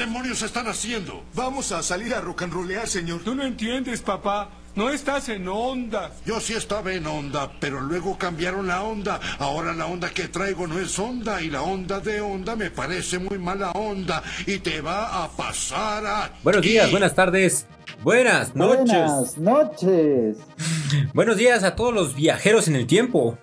demonios 0.00 0.40
están 0.40 0.66
haciendo? 0.66 1.22
Vamos 1.34 1.72
a 1.72 1.82
salir 1.82 2.14
a 2.14 2.22
rock 2.22 2.44
and 2.44 2.54
rollear, 2.54 2.88
señor. 2.88 3.20
Tú 3.22 3.34
no 3.34 3.44
entiendes, 3.44 4.00
papá. 4.00 4.48
No 4.74 4.88
estás 4.88 5.28
en 5.28 5.46
onda. 5.46 6.10
Yo 6.24 6.40
sí 6.40 6.54
estaba 6.54 6.94
en 6.94 7.06
onda, 7.06 7.52
pero 7.60 7.82
luego 7.82 8.16
cambiaron 8.16 8.66
la 8.66 8.82
onda. 8.82 9.20
Ahora 9.38 9.74
la 9.74 9.84
onda 9.84 10.08
que 10.08 10.28
traigo 10.28 10.66
no 10.66 10.78
es 10.78 10.98
onda 10.98 11.42
y 11.42 11.50
la 11.50 11.60
onda 11.60 12.00
de 12.00 12.22
onda 12.22 12.56
me 12.56 12.70
parece 12.70 13.18
muy 13.18 13.36
mala 13.36 13.72
onda 13.72 14.22
y 14.46 14.60
te 14.60 14.80
va 14.80 15.22
a 15.22 15.28
pasar 15.28 16.06
a... 16.06 16.30
Buenos 16.42 16.62
días, 16.62 16.90
buenas 16.90 17.14
tardes, 17.14 17.66
buenas 18.02 18.56
noches. 18.56 18.86
Buenas 18.86 19.38
noches. 19.38 20.38
Buenos 21.12 21.36
días 21.36 21.62
a 21.62 21.76
todos 21.76 21.92
los 21.92 22.14
viajeros 22.14 22.68
en 22.68 22.76
el 22.76 22.86
tiempo. 22.86 23.36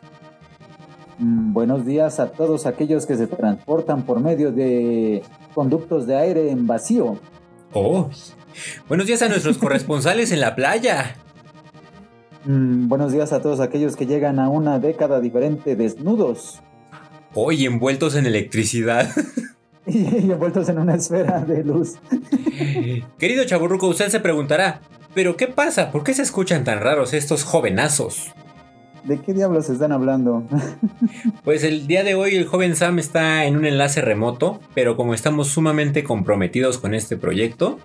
Mm, 1.19 1.53
buenos 1.53 1.85
días 1.85 2.19
a 2.19 2.31
todos 2.31 2.65
aquellos 2.65 3.05
que 3.05 3.15
se 3.15 3.27
transportan 3.27 4.03
por 4.03 4.19
medio 4.21 4.51
de 4.51 5.23
conductos 5.57 6.05
de 6.05 6.15
aire 6.15 6.51
en 6.51 6.67
vacío. 6.67 7.17
Oh. 7.73 8.11
Buenos 8.87 9.07
días 9.07 9.23
a 9.23 9.27
nuestros 9.27 9.57
corresponsales 9.63 10.31
en 10.31 10.39
la 10.39 10.55
playa. 10.55 11.15
Mm, 12.45 12.87
buenos 12.87 13.11
días 13.11 13.33
a 13.33 13.41
todos 13.41 13.59
aquellos 13.59 13.95
que 13.95 14.05
llegan 14.05 14.37
a 14.37 14.49
una 14.49 14.77
década 14.77 15.19
diferente 15.19 15.75
desnudos 15.75 16.61
Hoy 17.33 17.65
envueltos 17.65 18.13
en 18.13 18.27
electricidad. 18.27 19.09
y 19.87 20.29
envueltos 20.31 20.69
en 20.69 20.77
una 20.77 20.93
esfera 20.93 21.39
de 21.43 21.63
luz. 21.63 21.95
Querido 23.17 23.43
chaburruco, 23.45 23.87
usted 23.87 24.09
se 24.09 24.19
preguntará, 24.19 24.81
¿pero 25.15 25.37
qué 25.37 25.47
pasa? 25.47 25.91
¿Por 25.91 26.03
qué 26.03 26.13
se 26.13 26.21
escuchan 26.21 26.65
tan 26.65 26.81
raros 26.81 27.15
estos 27.15 27.43
jovenazos? 27.43 28.31
¿De 29.07 29.21
qué 29.21 29.33
diablos 29.33 29.69
están 29.69 29.91
hablando? 29.91 30.43
Pues 31.43 31.63
el 31.63 31.87
día 31.87 32.03
de 32.03 32.13
hoy 32.13 32.35
el 32.35 32.45
joven 32.45 32.75
Sam 32.75 32.99
está 32.99 33.45
en 33.45 33.55
un 33.55 33.65
enlace 33.65 34.01
remoto, 34.01 34.59
pero 34.73 34.97
como 34.97 35.13
estamos 35.13 35.47
sumamente 35.47 36.03
comprometidos 36.03 36.77
con 36.77 36.93
este 36.93 37.15
proyecto, 37.15 37.79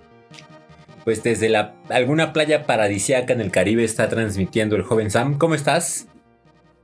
pues 1.04 1.22
desde 1.22 1.48
la, 1.48 1.74
alguna 1.90 2.32
playa 2.32 2.66
paradisiaca 2.66 3.32
en 3.32 3.40
el 3.40 3.52
Caribe 3.52 3.84
está 3.84 4.08
transmitiendo 4.08 4.74
el 4.74 4.82
joven 4.82 5.12
Sam. 5.12 5.38
¿Cómo 5.38 5.54
estás? 5.54 6.08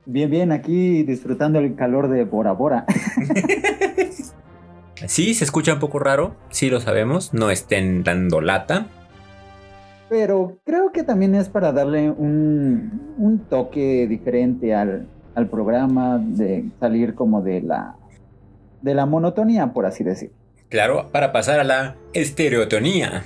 Bien, 0.05 0.29
bien, 0.29 0.53
aquí 0.53 1.03
disfrutando 1.03 1.59
el 1.59 1.75
calor 1.75 2.07
de 2.07 2.23
Bora 2.23 2.53
Bora. 2.53 2.85
Sí, 5.07 5.33
se 5.33 5.45
escucha 5.45 5.73
un 5.73 5.79
poco 5.79 5.99
raro, 5.99 6.35
sí 6.49 6.69
lo 6.69 6.81
sabemos, 6.81 7.33
no 7.33 7.51
estén 7.51 8.03
dando 8.03 8.41
lata. 8.41 8.87
Pero 10.09 10.57
creo 10.65 10.91
que 10.91 11.03
también 11.03 11.35
es 11.35 11.49
para 11.49 11.71
darle 11.71 12.09
un, 12.09 13.15
un 13.17 13.39
toque 13.47 14.07
diferente 14.07 14.73
al, 14.73 15.07
al 15.35 15.47
programa, 15.49 16.19
de 16.19 16.65
salir 16.79 17.15
como 17.15 17.41
de 17.41 17.61
la, 17.61 17.95
de 18.81 18.93
la 18.95 19.05
monotonía, 19.05 19.71
por 19.71 19.85
así 19.85 20.03
decir. 20.03 20.31
Claro, 20.69 21.09
para 21.11 21.31
pasar 21.31 21.59
a 21.59 21.63
la 21.63 21.95
estereotonía. 22.13 23.23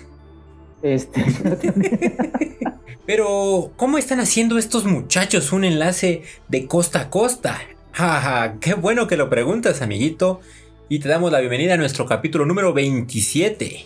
Este, 0.81 1.23
Pero, 3.06 3.72
¿cómo 3.76 3.98
están 3.98 4.20
haciendo 4.20 4.58
estos 4.58 4.86
muchachos 4.86 5.52
un 5.52 5.66
enlace 5.66 6.23
de 6.48 6.67
costa 6.67 7.02
a 7.02 7.09
costa? 7.09 7.58
Jaja, 7.92 8.59
qué 8.59 8.73
bueno 8.76 9.08
que 9.08 9.17
lo 9.17 9.30
preguntas, 9.30 9.81
amiguito. 9.81 10.39
Y 10.88 11.00
te 11.00 11.09
damos 11.09 11.31
la 11.31 11.39
bienvenida 11.39 11.73
a 11.73 11.78
nuestro 11.78 12.06
capítulo 12.06 12.45
número 12.45 12.73
27. 12.73 13.86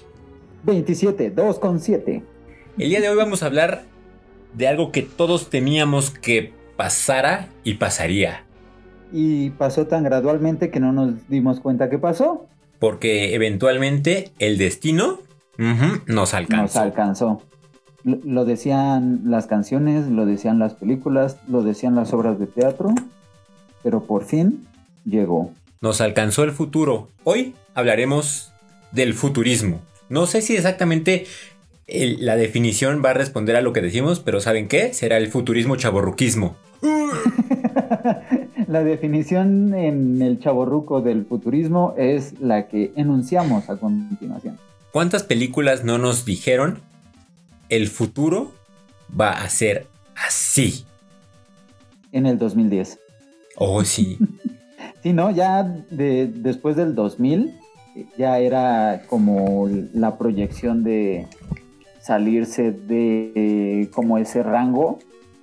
27, 0.64 1.32
2 1.32 1.60
con 1.60 1.80
7. 1.80 2.24
El 2.78 2.90
día 2.90 3.02
de 3.02 3.10
hoy 3.10 3.18
vamos 3.18 3.42
a 3.42 3.48
hablar 3.48 3.86
de 4.54 4.68
algo 4.68 4.92
que 4.92 5.02
todos 5.02 5.50
temíamos 5.50 6.12
que 6.12 6.54
pasara 6.76 7.48
y 7.64 7.76
pasaría. 7.76 8.44
Y 9.12 9.50
pasó 9.52 9.88
tan 9.88 10.04
gradualmente 10.04 10.70
que 10.70 10.80
no 10.80 10.92
nos 10.92 11.28
dimos 11.28 11.60
cuenta 11.60 11.90
que 11.90 11.98
pasó. 11.98 12.46
Porque 12.78 13.34
eventualmente 13.34 14.30
el 14.38 14.60
destino 14.60 15.18
nos 16.06 16.36
alcanzó. 16.36 16.62
Nos 16.62 16.76
alcanzó. 16.76 17.42
Lo, 18.04 18.20
lo 18.24 18.46
decían 18.46 19.22
las 19.26 19.48
canciones, 19.48 20.06
lo 20.08 20.28
decían 20.28 20.60
las 20.60 20.76
películas, 20.76 21.40
lo 21.48 21.64
decían 21.64 21.96
las 21.96 22.14
obras 22.14 22.38
de 22.38 22.46
teatro, 22.46 22.94
pero 23.82 24.04
por 24.04 24.24
fin 24.24 24.68
llegó. 25.04 25.52
Nos 25.82 26.00
alcanzó 26.00 26.44
el 26.44 26.52
futuro. 26.52 27.10
Hoy 27.24 27.56
hablaremos 27.74 28.54
del 28.92 29.16
futurismo. 29.16 29.82
No 30.10 30.28
sé 30.28 30.42
si 30.44 30.56
exactamente 30.56 31.26
el- 31.88 32.26
la 32.26 32.36
definición 32.36 33.02
va 33.04 33.12
a 33.12 33.14
responder 33.14 33.56
a 33.56 33.62
lo 33.62 33.74
que 33.74 33.82
decimos, 33.82 34.20
pero 34.20 34.40
¿saben 34.42 34.68
qué? 34.68 34.94
Será 34.94 35.18
el 35.18 35.28
futurismo 35.28 35.76
chaborruquismo. 35.76 36.56
La 38.68 38.84
definición 38.84 39.74
en 39.74 40.22
el 40.22 40.40
chaborruco 40.40 41.02
del 41.02 41.26
futurismo 41.26 41.94
es 41.98 42.40
la 42.42 42.68
que 42.68 42.92
enunciamos 42.96 43.70
a 43.70 43.78
continuación. 43.78 44.58
¿Cuántas 44.92 45.24
películas 45.24 45.84
no 45.86 45.98
nos 45.98 46.26
dijeron 46.26 46.80
el 47.70 47.88
futuro 47.88 48.52
va 49.20 49.32
a 49.32 49.50
ser 49.50 49.88
así? 50.16 50.86
En 52.12 52.26
el 52.26 52.38
2010. 52.38 53.00
Oh, 53.56 53.84
sí. 53.84 54.18
Sí, 55.04 55.14
¿no? 55.14 55.30
Ya 55.32 55.64
de- 55.92 56.28
después 56.28 56.76
del 56.76 56.94
2000 56.96 57.54
ya 58.18 58.40
era 58.40 59.04
como 59.08 59.70
la 59.94 60.18
proyección 60.18 60.84
de 60.84 61.28
salirse 62.08 62.72
de 62.72 63.32
eh, 63.36 63.90
como 63.92 64.18
ese 64.18 64.42
rango 64.42 65.00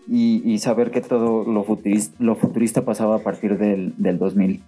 y, 0.09 0.43
y 0.51 0.59
saber 0.59 0.91
que 0.91 1.03
todo 1.03 1.45
lo 1.45 1.63
futurista, 1.65 2.15
lo 2.19 2.37
futurista 2.37 2.85
pasaba 2.85 3.17
a 3.17 3.19
partir 3.19 3.59
del, 3.59 3.93
del 3.99 4.19
2000. 4.19 4.63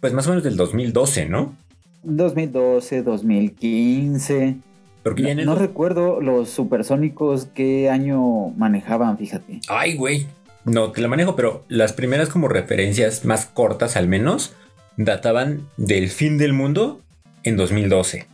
Pues 0.00 0.12
más 0.14 0.26
o 0.26 0.30
menos 0.30 0.42
del 0.42 0.56
2012, 0.56 1.26
¿no? 1.28 1.54
2012, 2.02 3.02
2015. 3.02 4.56
Porque 5.02 5.30
el 5.30 5.44
No 5.44 5.54
recuerdo 5.54 6.22
los 6.22 6.48
supersónicos 6.48 7.46
qué 7.54 7.90
año 7.90 8.48
manejaban, 8.56 9.18
fíjate. 9.18 9.60
Ay, 9.68 9.96
güey. 9.96 10.26
No 10.64 10.92
te 10.92 11.02
la 11.02 11.08
manejo, 11.08 11.36
pero 11.36 11.62
las 11.68 11.92
primeras 11.92 12.30
como 12.30 12.48
referencias 12.48 13.26
más 13.26 13.44
cortas 13.44 13.96
al 13.96 14.08
menos 14.08 14.54
databan 14.96 15.68
del 15.76 16.08
fin 16.08 16.38
del 16.38 16.54
mundo 16.54 17.02
en 17.42 17.58
2012. 17.58 18.26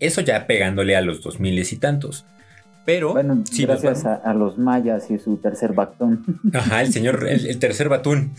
Eso 0.00 0.22
ya 0.22 0.46
pegándole 0.46 0.96
a 0.96 1.02
los 1.02 1.22
2000 1.22 1.58
y 1.58 1.76
tantos. 1.76 2.24
Pero 2.84 3.12
Bueno, 3.12 3.42
si 3.50 3.66
nos 3.66 3.82
gracias 3.82 4.04
a, 4.04 4.32
los 4.34 4.58
mayas 4.58 5.10
y 5.10 5.18
su 5.18 5.38
tercer 5.38 5.72
bactón. 5.72 6.24
Ajá, 6.52 6.82
el 6.82 6.92
señor, 6.92 7.26
el, 7.28 7.46
el 7.46 7.58
tercer 7.58 7.88
batún. 7.88 8.34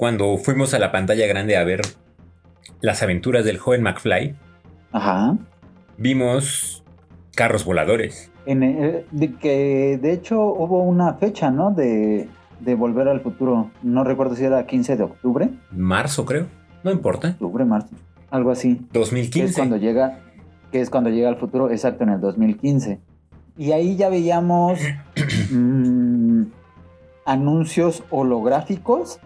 cuando 0.02 0.36
fuimos 0.40 0.74
a 0.74 0.80
la 0.80 0.92
pantalla 0.92 1.28
grande 1.28 1.56
a 1.56 1.64
ver 1.64 1.82
las 2.82 3.04
aventuras 3.04 3.46
del 3.46 3.60
joven 3.60 3.84
McFly, 3.84 4.36
Ajá. 4.94 5.38
vimos 5.96 6.84
carros 7.36 7.66
voladores. 7.66 8.32
En, 8.48 8.64
eh, 8.64 9.06
de 9.12 9.36
que 9.36 10.00
de 10.02 10.12
hecho 10.12 10.42
hubo 10.42 10.82
una 10.82 11.14
fecha, 11.14 11.52
¿no? 11.52 11.70
De, 11.70 12.28
de 12.62 12.74
volver 12.74 13.10
al 13.10 13.22
futuro. 13.22 13.70
No 13.84 14.04
recuerdo 14.04 14.36
si 14.36 14.44
era 14.44 14.66
15 14.66 14.98
de 14.98 15.04
octubre, 15.04 15.50
Marzo, 15.70 16.26
creo. 16.26 16.48
No 16.84 16.90
importa. 16.90 17.28
octubre, 17.34 17.64
marzo, 17.64 17.90
algo 18.32 18.50
así. 18.50 18.78
Que 18.92 19.02
es 19.02 19.12
2015. 19.12 19.54
cuando 19.54 19.78
llega, 19.78 20.18
que 20.72 20.82
es 20.82 20.90
cuando 20.90 21.12
llega 21.12 21.30
al 21.30 21.38
futuro, 21.38 21.70
exacto, 21.70 22.06
en 22.06 22.10
el 22.10 22.22
2015. 22.22 23.00
Y 23.56 23.72
ahí 23.72 23.96
ya 23.98 24.10
veíamos 24.10 24.80
mm, 25.52 26.42
anuncios 27.28 28.04
holográficos 28.10 29.20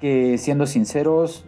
Que, 0.00 0.38
siendo 0.38 0.66
sinceros, 0.66 1.44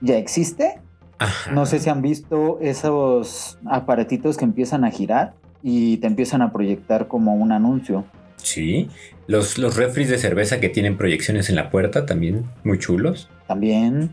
ya 0.00 0.16
existe. 0.16 0.80
Ajá. 1.18 1.52
No 1.52 1.66
sé 1.66 1.78
si 1.78 1.88
han 1.90 2.02
visto 2.02 2.58
esos 2.60 3.58
aparatitos 3.66 4.36
que 4.36 4.44
empiezan 4.44 4.84
a 4.84 4.90
girar 4.90 5.34
y 5.62 5.98
te 5.98 6.06
empiezan 6.08 6.42
a 6.42 6.52
proyectar 6.52 7.06
como 7.08 7.34
un 7.34 7.52
anuncio. 7.52 8.04
Sí. 8.36 8.88
Los, 9.28 9.56
los 9.58 9.76
refris 9.76 10.08
de 10.08 10.18
cerveza 10.18 10.58
que 10.58 10.68
tienen 10.68 10.96
proyecciones 10.96 11.48
en 11.48 11.54
la 11.56 11.70
puerta 11.70 12.06
también, 12.06 12.44
muy 12.64 12.78
chulos. 12.78 13.28
También. 13.46 14.10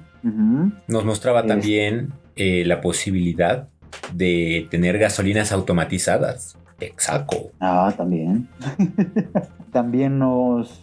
Nos 0.88 1.06
mostraba 1.06 1.42
Es- 1.42 1.48
también 1.48 2.14
eh, 2.36 2.64
la 2.66 2.82
posibilidad 2.82 3.68
de 4.14 4.68
tener 4.70 5.00
gasolinas 5.00 5.52
automatizadas. 5.52 6.58
Exacto. 6.80 7.52
Ah, 7.60 7.92
también. 7.98 8.48
también 9.72 10.20
nos... 10.20 10.82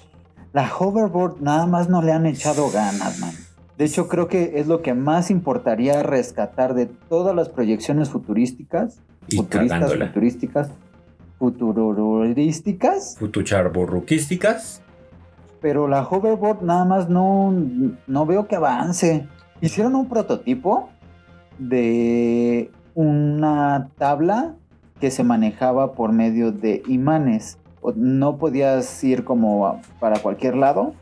La 0.56 0.72
hoverboard 0.74 1.42
nada 1.42 1.66
más 1.66 1.90
no 1.90 2.00
le 2.00 2.12
han 2.12 2.24
echado 2.24 2.70
ganas, 2.70 3.20
man. 3.20 3.34
De 3.76 3.84
hecho, 3.84 4.08
creo 4.08 4.26
que 4.26 4.52
es 4.54 4.66
lo 4.66 4.80
que 4.80 4.94
más 4.94 5.30
importaría 5.30 6.02
rescatar 6.02 6.72
de 6.72 6.86
todas 6.86 7.36
las 7.36 7.50
proyecciones 7.50 8.08
futurísticas. 8.08 9.02
Y 9.28 9.36
futuristas, 9.36 9.80
cagándola. 9.80 10.06
futurísticas. 10.06 10.70
Futurísticas. 11.38 13.16
Futucharborruquísticas. 13.18 14.80
Pero 15.60 15.88
la 15.88 16.08
hoverboard 16.08 16.62
nada 16.62 16.86
más 16.86 17.10
no, 17.10 17.52
no 18.06 18.24
veo 18.24 18.48
que 18.48 18.56
avance. 18.56 19.28
Hicieron 19.60 19.94
un 19.94 20.08
prototipo 20.08 20.88
de 21.58 22.70
una 22.94 23.90
tabla 23.98 24.54
que 25.00 25.10
se 25.10 25.22
manejaba 25.22 25.92
por 25.92 26.12
medio 26.12 26.50
de 26.50 26.82
imanes. 26.88 27.58
No 27.94 28.38
podías 28.38 29.02
ir 29.04 29.24
como 29.24 29.80
para 30.00 30.18
cualquier 30.20 30.56
lado, 30.56 30.94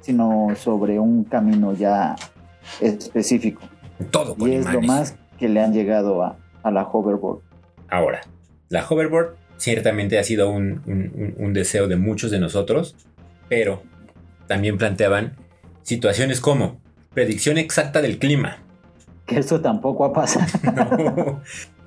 sino 0.00 0.48
sobre 0.56 0.98
un 0.98 1.24
camino 1.24 1.72
ya 1.74 2.16
específico. 2.80 3.62
Todo 4.10 4.34
con 4.34 4.50
Y 4.50 4.54
es 4.56 4.72
lo 4.72 4.80
más 4.82 5.16
que 5.38 5.48
le 5.48 5.60
han 5.60 5.72
llegado 5.72 6.22
a, 6.22 6.36
a 6.62 6.70
la 6.70 6.82
hoverboard. 6.84 7.40
Ahora, 7.88 8.20
la 8.68 8.84
hoverboard 8.88 9.36
ciertamente 9.56 10.18
ha 10.18 10.24
sido 10.24 10.50
un, 10.50 10.82
un- 10.86 11.12
un- 11.14 11.34
un 11.38 11.52
deseo 11.52 11.86
de 11.88 11.96
muchos 11.96 12.30
de 12.30 12.40
nosotros, 12.40 12.96
pero 13.48 13.82
también 14.48 14.78
planteaban 14.78 15.36
situaciones 15.82 16.40
como 16.40 16.80
predicción 17.14 17.58
exacta 17.58 18.00
del 18.02 18.18
clima. 18.18 18.58
Que 19.26 19.38
eso 19.38 19.60
tampoco 19.60 20.04
ha 20.04 20.12
pasado. 20.12 20.46
No. 20.74 21.40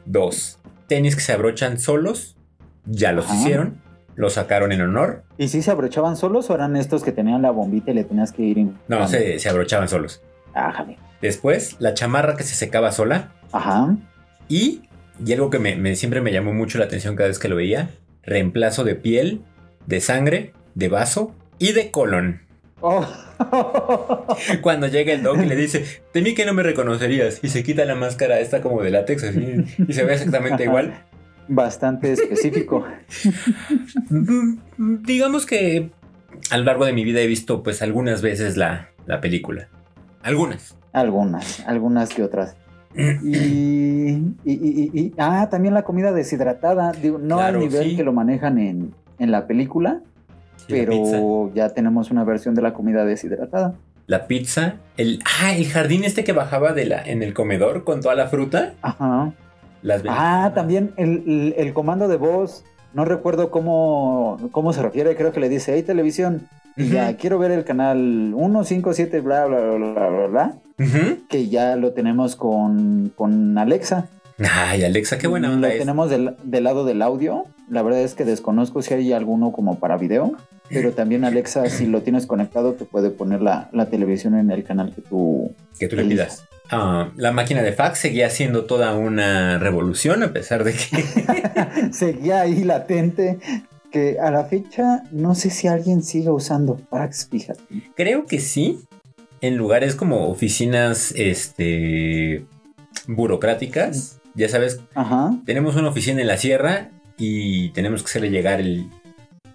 Dos, 0.06 0.60
tenis 0.88 1.16
que 1.16 1.22
se 1.22 1.34
abrochan 1.34 1.80
solos, 1.80 2.38
ya 2.86 3.12
los 3.12 3.26
Ajá. 3.26 3.36
hicieron, 3.36 3.82
los 4.16 4.34
sacaron 4.34 4.72
en 4.72 4.82
honor. 4.82 5.24
¿Y 5.38 5.48
si 5.50 5.62
se 5.62 5.72
abrochaban 5.72 6.16
solos 6.16 6.50
o 6.50 6.56
eran 6.56 6.76
estos 6.76 7.04
que 7.04 7.12
tenían 7.12 7.42
la 7.42 7.52
bombita 7.52 7.92
y 7.92 7.94
le 7.96 8.04
tenías 8.04 8.32
que 8.32 8.44
ir? 8.44 8.58
No, 8.58 8.72
inflando? 8.72 9.08
se, 9.08 9.40
se 9.40 9.50
abrochaban 9.50 9.88
solos. 9.90 10.22
Ah, 10.54 10.72
jale. 10.72 10.98
Después, 11.22 11.76
la 11.80 11.94
chamarra 11.94 12.36
que 12.38 12.44
se 12.44 12.56
secaba 12.56 12.92
sola. 12.92 13.32
Ajá. 13.52 13.96
Y, 14.48 14.84
y 15.26 15.34
algo 15.34 15.50
que 15.50 15.60
me, 15.60 15.76
me- 15.76 15.96
siempre 15.96 16.22
me 16.22 16.32
llamó 16.32 16.54
mucho 16.54 16.78
la 16.78 16.86
atención 16.86 17.16
cada 17.16 17.28
vez 17.30 17.40
que 17.40 17.48
lo 17.50 17.56
veía, 17.56 17.90
reemplazo 18.24 18.84
de 18.84 18.96
piel, 18.96 19.42
de 19.86 20.00
sangre, 20.02 20.54
de 20.76 20.88
vaso 20.90 21.34
y 21.60 21.72
de 21.74 21.92
colon. 21.92 22.42
Oh. 22.82 23.06
Cuando 24.62 24.88
llega 24.88 25.14
el 25.14 25.24
doc 25.24 25.38
y 25.42 25.46
le 25.46 25.56
dice, 25.56 25.84
temí 26.12 26.34
que 26.36 26.46
no 26.46 26.54
me 26.54 26.64
reconocerías, 26.64 27.40
y 27.44 27.50
se 27.50 27.64
quita 27.64 27.86
la 27.86 27.96
máscara 27.96 28.40
esta 28.40 28.62
como 28.62 28.82
de 28.82 28.92
látex 28.92 29.24
así, 29.24 29.64
y 29.88 29.94
se 29.94 30.04
ve 30.04 30.14
exactamente 30.14 30.64
igual. 30.66 30.94
Bastante 31.48 32.12
específico. 32.12 32.86
Digamos 34.78 35.46
que 35.46 35.92
a 36.52 36.58
lo 36.58 36.64
largo 36.64 36.86
de 36.86 36.94
mi 36.94 37.04
vida 37.04 37.22
he 37.22 37.28
visto 37.28 37.64
pues 37.64 37.82
algunas 37.82 38.22
veces 38.22 38.58
la, 38.58 38.90
la 39.06 39.22
película. 39.22 39.68
Algunas. 40.24 40.76
Algunas, 40.94 41.60
algunas 41.68 42.10
que 42.14 42.24
otras. 42.24 42.56
Y, 42.96 43.36
y- 43.36 44.32
y- 44.46 44.92
y- 44.94 45.14
ah, 45.18 45.50
también 45.52 45.74
la 45.74 45.84
comida 45.84 46.14
deshidratada. 46.14 46.92
Digo, 46.94 47.18
no 47.18 47.38
Claro, 47.38 47.60
al 47.60 47.66
nivel 47.68 47.90
sí. 47.92 47.96
que 47.98 48.04
lo 48.04 48.14
manejan 48.14 48.58
en, 48.58 48.94
en 49.20 49.32
la 49.32 49.48
película, 49.48 50.00
la 50.00 50.66
pero 50.70 51.54
ya 51.54 51.70
tenemos 51.70 52.10
una 52.12 52.24
versión 52.24 52.56
de 52.56 52.62
la 52.62 52.74
comida 52.74 53.04
deshidratada. 53.06 53.76
La 54.08 54.28
pizza. 54.28 54.76
El, 54.98 55.20
ah, 55.42 55.54
el 55.56 55.66
jardín 55.68 56.04
este 56.06 56.24
que 56.24 56.32
bajaba 56.32 56.72
de 56.74 56.86
la, 56.86 57.02
en 57.04 57.22
el 57.24 57.34
comedor 57.34 57.84
con 57.84 58.00
toda 58.02 58.16
la 58.16 58.28
fruta. 58.28 58.74
Ajá. 58.82 59.34
Las 59.86 60.02
Ah, 60.08 60.52
también 60.56 60.92
el, 60.98 61.54
el- 61.58 61.74
comando 61.74 62.08
de 62.08 62.18
voz. 62.18 62.64
No 62.94 63.06
recuerdo 63.06 63.52
cómo, 63.52 64.38
cómo 64.52 64.72
se 64.74 64.82
refiere, 64.82 65.16
creo 65.16 65.32
que 65.34 65.40
le 65.42 65.50
dice, 65.50 65.74
hey 65.76 65.84
televisión, 65.84 66.48
ya 66.78 67.16
quiero 67.18 67.38
ver 67.40 67.52
el 67.52 67.66
canal 67.66 68.34
157, 68.36 69.20
bla, 69.20 69.46
bla, 69.46 69.60
bla, 69.60 69.76
bla, 69.94 70.10
bla, 70.10 70.28
bla, 70.28 70.56
que 71.30 71.50
ya 71.50 71.76
lo 71.76 71.92
tenemos 71.92 72.36
con, 72.38 73.12
con 73.16 73.58
Alexa. 73.58 74.08
Ay, 74.40 74.84
Alexa, 74.86 75.18
qué 75.18 75.28
buena 75.28 75.50
onda 75.52 75.68
Lo 75.68 75.74
es. 75.74 75.80
tenemos 75.80 76.10
del, 76.10 76.36
del 76.44 76.64
lado 76.64 76.84
del 76.86 77.02
audio. 77.02 77.46
La 77.70 77.82
verdad 77.84 78.02
es 78.02 78.16
que 78.16 78.24
desconozco 78.26 78.82
si 78.82 78.94
hay 78.94 79.12
alguno 79.14 79.52
como 79.52 79.78
para 79.80 79.98
video, 79.98 80.34
pero 80.70 80.92
también 80.94 81.26
Alexa, 81.26 81.70
si 81.70 81.88
lo 81.88 82.02
tienes 82.02 82.26
conectado, 82.28 82.74
te 82.74 82.86
puede 82.86 83.10
poner 83.10 83.42
la, 83.42 83.70
la 83.74 83.88
televisión 83.88 84.36
en 84.36 84.52
el 84.52 84.64
canal 84.64 84.94
que 84.96 85.02
tú... 85.02 85.52
Que 85.80 85.88
tú 85.90 85.96
le 85.98 86.06
pidas. 86.06 86.46
Ah, 86.72 87.12
la 87.16 87.32
máquina 87.32 87.62
de 87.62 87.74
fax 87.74 88.00
seguía 88.00 88.30
siendo 88.30 88.66
toda 88.66 88.96
una 88.96 89.60
revolución 89.60 90.24
a 90.24 90.34
pesar 90.34 90.64
de 90.64 90.74
que... 90.74 91.92
Seguía 91.92 92.42
ahí 92.42 92.64
latente, 92.64 93.40
que 93.92 94.20
a 94.20 94.32
la 94.32 94.46
fecha 94.46 95.04
no 95.12 95.36
sé 95.36 95.50
si 95.50 95.68
alguien 95.68 96.04
sigue 96.04 96.30
usando 96.30 96.80
fax, 96.90 97.28
fíjate. 97.30 97.62
Creo 97.96 98.26
que 98.26 98.40
sí. 98.40 98.80
En 99.42 99.58
lugares 99.58 99.96
como 99.96 100.30
oficinas 100.30 101.14
este, 101.16 102.46
burocráticas. 103.08 104.20
Ya 104.34 104.50
sabes, 104.50 104.80
Ajá. 104.96 105.38
tenemos 105.46 105.76
una 105.76 105.90
oficina 105.90 106.22
en 106.22 106.28
la 106.28 106.38
sierra 106.38 106.90
y 107.18 107.70
tenemos 107.70 108.02
que 108.02 108.08
hacerle 108.08 108.30
llegar 108.32 108.60
el, 108.60 108.90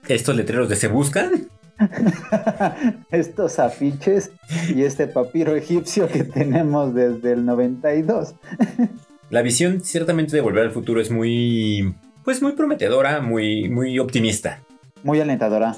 estos 0.09 0.37
letreros 0.37 0.69
de 0.69 0.77
se 0.77 0.89
buscan. 0.89 1.49
Estos 3.11 3.59
afiches 3.59 4.33
y 4.75 4.83
este 4.83 5.07
papiro 5.07 5.55
egipcio 5.57 6.09
que 6.09 6.25
tenemos 6.25 6.95
desde 6.95 7.33
el 7.33 7.45
92. 7.45 8.35
La 9.31 9.43
visión 9.43 9.81
ciertamente 9.83 10.35
de 10.35 10.43
Volver 10.43 10.65
al 10.65 10.73
Futuro 10.73 11.01
es 11.01 11.11
muy... 11.11 11.95
Pues 12.25 12.43
muy 12.43 12.53
prometedora, 12.53 13.21
muy, 13.21 13.69
muy 13.69 13.99
optimista. 13.99 14.61
Muy 15.05 15.21
alentadora. 15.21 15.77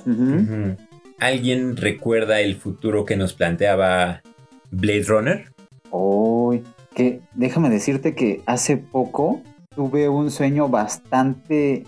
¿Alguien 1.19 1.77
recuerda 1.77 2.41
el 2.41 2.57
futuro 2.57 3.05
que 3.05 3.17
nos 3.17 3.35
planteaba 3.35 4.23
Blade 4.71 5.05
Runner? 5.05 5.53
Uy, 5.91 6.65
que 6.95 7.21
déjame 7.35 7.69
decirte 7.71 8.15
que 8.15 8.43
hace 8.47 8.77
poco 8.77 9.43
tuve 9.75 10.09
un 10.09 10.31
sueño 10.31 10.69
bastante... 10.69 11.85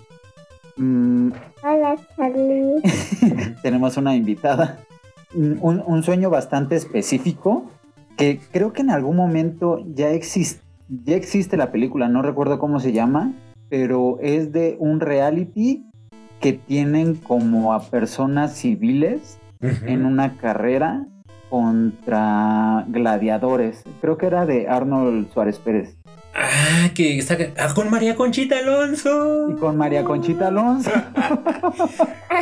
mm, 0.77 1.31
Hola, 1.63 1.97
Charlie. 2.17 2.83
tenemos 3.63 3.97
una 3.97 4.15
invitada. 4.15 4.79
Mm, 5.35 5.55
Un, 5.61 5.83
un 5.87 6.03
sueño 6.03 6.31
bastante 6.31 6.77
específico 6.77 7.65
que 8.17 8.39
creo 8.53 8.73
que 8.73 8.83
en 8.83 8.91
algún 8.91 9.17
momento 9.17 9.85
ya, 9.95 10.11
exis- 10.13 10.61
ya 10.89 11.17
existe 11.17 11.57
la 11.57 11.73
película, 11.73 12.09
no 12.09 12.23
recuerdo 12.23 12.59
cómo 12.59 12.79
se 12.81 12.93
llama, 12.93 13.33
pero 13.69 14.19
es 14.21 14.53
de 14.53 14.77
un 14.79 15.01
reality 15.01 15.85
que 16.41 16.53
tienen 16.53 17.15
como 17.17 17.73
a 17.73 17.83
personas 17.85 18.55
civiles 18.55 19.39
en 19.61 20.05
una 20.05 20.37
carrera 20.37 21.07
contra 21.49 22.85
gladiadores. 22.89 23.83
Creo 24.01 24.19
que 24.19 24.27
era 24.27 24.45
de 24.45 24.69
Arnold 24.69 25.33
Suárez 25.33 25.59
Pérez. 25.59 25.97
Ah, 26.35 26.89
que 26.95 27.19
está 27.19 27.37
ah, 27.59 27.73
con 27.75 27.91
María 27.91 28.17
Conchita 28.17 28.59
Alonso. 28.59 29.51
Y 29.51 29.55
con 29.55 29.77
María 29.77 30.05
Conchita 30.05 30.49
Alonso. 30.49 30.91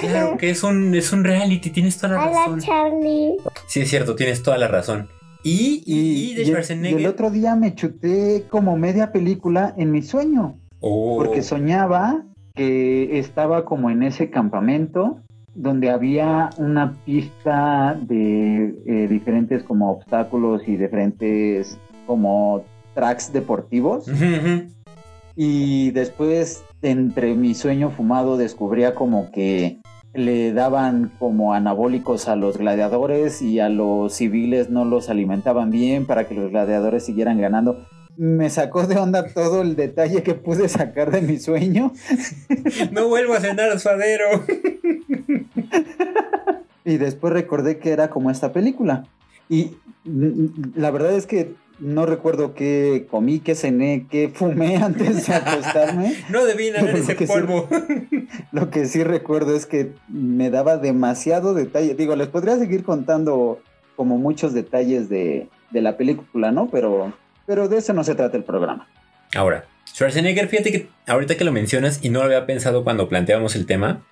Claro 0.01 0.37
que 0.37 0.51
es 0.51 0.65
un, 0.65 0.95
es 0.95 1.13
un 1.13 1.23
reality, 1.23 1.71
tienes 1.71 1.97
toda 1.99 2.15
la 2.15 2.23
Hola, 2.27 2.39
razón. 2.41 2.61
Charlie. 2.61 3.37
Sí, 3.69 3.83
es 3.83 3.91
cierto, 3.91 4.17
tienes 4.17 4.43
toda 4.43 4.59
la 4.59 4.67
razón. 4.67 5.09
Y, 5.45 5.83
y, 5.87 6.33
y 6.33 6.35
de 6.35 6.43
y 6.43 6.47
Schwarzenegger. 6.47 7.01
y 7.01 7.05
el 7.05 7.11
otro 7.11 7.31
día 7.31 7.55
me 7.55 7.75
chuté 7.75 8.45
como 8.49 8.77
media 8.77 9.13
película 9.13 9.75
en 9.77 9.93
mi 9.93 10.03
sueño. 10.03 10.59
Oh, 10.81 11.17
Porque 11.19 11.43
soñaba 11.43 12.25
que 12.55 13.19
estaba 13.19 13.65
como 13.65 13.91
en 13.91 14.03
ese 14.03 14.31
campamento 14.31 15.21
donde 15.55 15.91
había 15.91 16.51
una 16.57 16.95
pista 17.05 17.97
de 18.01 18.75
eh, 18.87 19.07
diferentes 19.09 19.63
como 19.63 19.91
obstáculos 19.93 20.63
y 20.67 20.77
diferentes 20.77 21.79
como 22.07 22.65
tracks 22.95 23.33
deportivos. 23.33 24.07
Y 25.35 25.91
después, 25.93 26.63
entre 26.83 27.35
mi 27.35 27.55
sueño 27.55 27.91
fumado, 27.91 28.37
descubría 28.37 28.95
como 28.95 29.31
que 29.33 29.79
le 30.15 30.53
daban 30.53 31.11
como 31.19 31.55
anabólicos 31.55 32.29
a 32.29 32.37
los 32.37 32.59
gladiadores 32.59 33.41
y 33.41 33.61
a 33.61 33.71
los 33.71 34.13
civiles 34.13 34.69
no 34.69 34.85
los 34.85 35.09
alimentaban 35.09 35.71
bien 35.71 36.07
para 36.07 36.29
que 36.29 36.35
los 36.35 36.51
gladiadores 36.51 37.05
siguieran 37.05 37.41
ganando. 37.41 37.87
Me 38.19 38.51
sacó 38.51 38.87
de 38.87 38.99
onda 38.99 39.29
todo 39.33 39.63
el 39.63 39.75
detalle 39.75 40.23
que 40.23 40.35
pude 40.35 40.69
sacar 40.69 41.11
de 41.11 41.23
mi 41.23 41.39
sueño 41.39 41.93
No 42.91 43.09
vuelvo 43.09 43.33
a 43.33 43.41
cenar 43.41 43.81
suadero. 43.81 44.27
y 46.85 46.99
después 46.99 47.33
recordé 47.33 47.79
que 47.79 47.91
era 47.91 48.11
como 48.11 48.31
esta 48.31 48.53
película. 48.53 49.05
Y 49.49 49.77
mm, 50.05 50.75
la 50.77 50.91
verdad 50.91 51.15
es 51.15 51.27
que 51.27 51.55
no 51.83 52.07
recuerdo 52.07 52.55
qué 52.55 53.07
comí, 53.11 53.41
qué 53.41 53.55
cené, 53.57 54.07
qué 54.09 54.31
fumé 54.33 54.77
antes 54.83 55.27
de 55.27 55.35
acostarme. 55.35 56.15
No 56.29 56.45
debí 56.45 56.69
inhalar 56.69 56.97
ese 56.97 57.17
sí. 57.17 57.27
polvo. 57.27 57.69
Lo 58.53 58.71
que 58.71 58.87
sí 58.87 59.03
recuerdo 59.03 59.57
es 59.57 59.67
que 59.67 59.93
me 60.09 60.51
daba 60.51 60.77
demasiado 60.77 61.55
detalle. 61.55 61.95
Digo, 61.95 62.15
les 62.15 62.29
podría 62.29 62.57
seguir 62.57 62.85
contando 62.85 63.61
como 63.97 64.17
muchos 64.17 64.55
detalles 64.55 65.09
de, 65.09 65.49
de 65.71 65.83
la 65.83 65.97
película, 65.97 66.53
¿no? 66.53 66.69
Pero 66.71 67.13
Pero 67.47 67.69
de 67.69 67.79
eso 67.79 67.93
no 67.93 68.05
se 68.05 68.15
trata 68.15 68.37
el 68.37 68.45
programa. 68.45 68.89
Ahora, 69.35 69.65
Schwarzenegger, 69.87 70.49
fíjate 70.49 70.71
que 70.71 70.89
ahorita 71.07 71.37
que 71.37 71.45
lo 71.45 71.53
mencionas 71.53 71.99
y 72.03 72.11
no 72.11 72.21
lo 72.21 72.27
había 72.27 72.47
pensado 72.47 72.85
cuando 72.85 73.09
planteábamos 73.09 73.57
el 73.57 73.67
tema, 73.67 74.03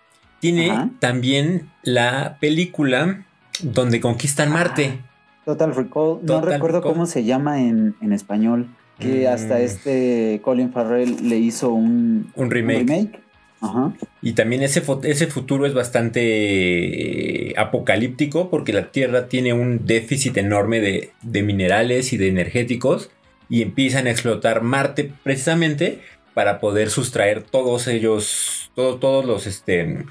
tiene 0.40 0.70
Ajá. 0.70 0.90
también 0.98 1.70
la 1.82 2.38
película 2.40 3.24
donde 3.62 4.00
conquistan 4.00 4.50
Marte. 4.50 4.98
Total 5.44 5.74
Recall, 5.74 6.18
no 6.22 6.26
Total 6.26 6.42
recuerdo 6.52 6.78
Recall. 6.78 6.92
cómo 6.92 7.06
se 7.06 7.24
llama 7.24 7.60
en, 7.62 7.94
en 8.00 8.12
español, 8.12 8.68
que 8.98 9.24
Mm. 9.28 9.32
hasta 9.32 9.60
este 9.60 10.40
Colin 10.42 10.72
Farrell 10.72 11.16
le 11.28 11.36
hizo 11.38 11.70
un, 11.70 12.30
Un 12.36 12.50
remake. 12.50 13.20
Ajá. 13.62 13.92
Y 14.22 14.32
también 14.32 14.62
ese, 14.62 14.82
ese 15.02 15.26
futuro 15.26 15.66
es 15.66 15.74
bastante 15.74 17.50
eh, 17.50 17.54
apocalíptico 17.58 18.48
porque 18.50 18.72
la 18.72 18.90
Tierra 18.90 19.28
tiene 19.28 19.52
un 19.52 19.84
déficit 19.86 20.36
enorme 20.38 20.80
de, 20.80 21.10
de 21.22 21.42
minerales 21.42 22.12
y 22.12 22.16
de 22.16 22.28
energéticos 22.28 23.10
y 23.48 23.62
empiezan 23.62 24.06
a 24.06 24.10
explotar 24.10 24.62
Marte 24.62 25.12
precisamente 25.24 26.00
para 26.32 26.58
poder 26.60 26.88
sustraer 26.90 27.42
todos 27.42 27.86
ellos, 27.86 28.70
todo- 28.74 28.96
todos 28.98 29.24
los, 29.26 29.46
este, 29.46 30.04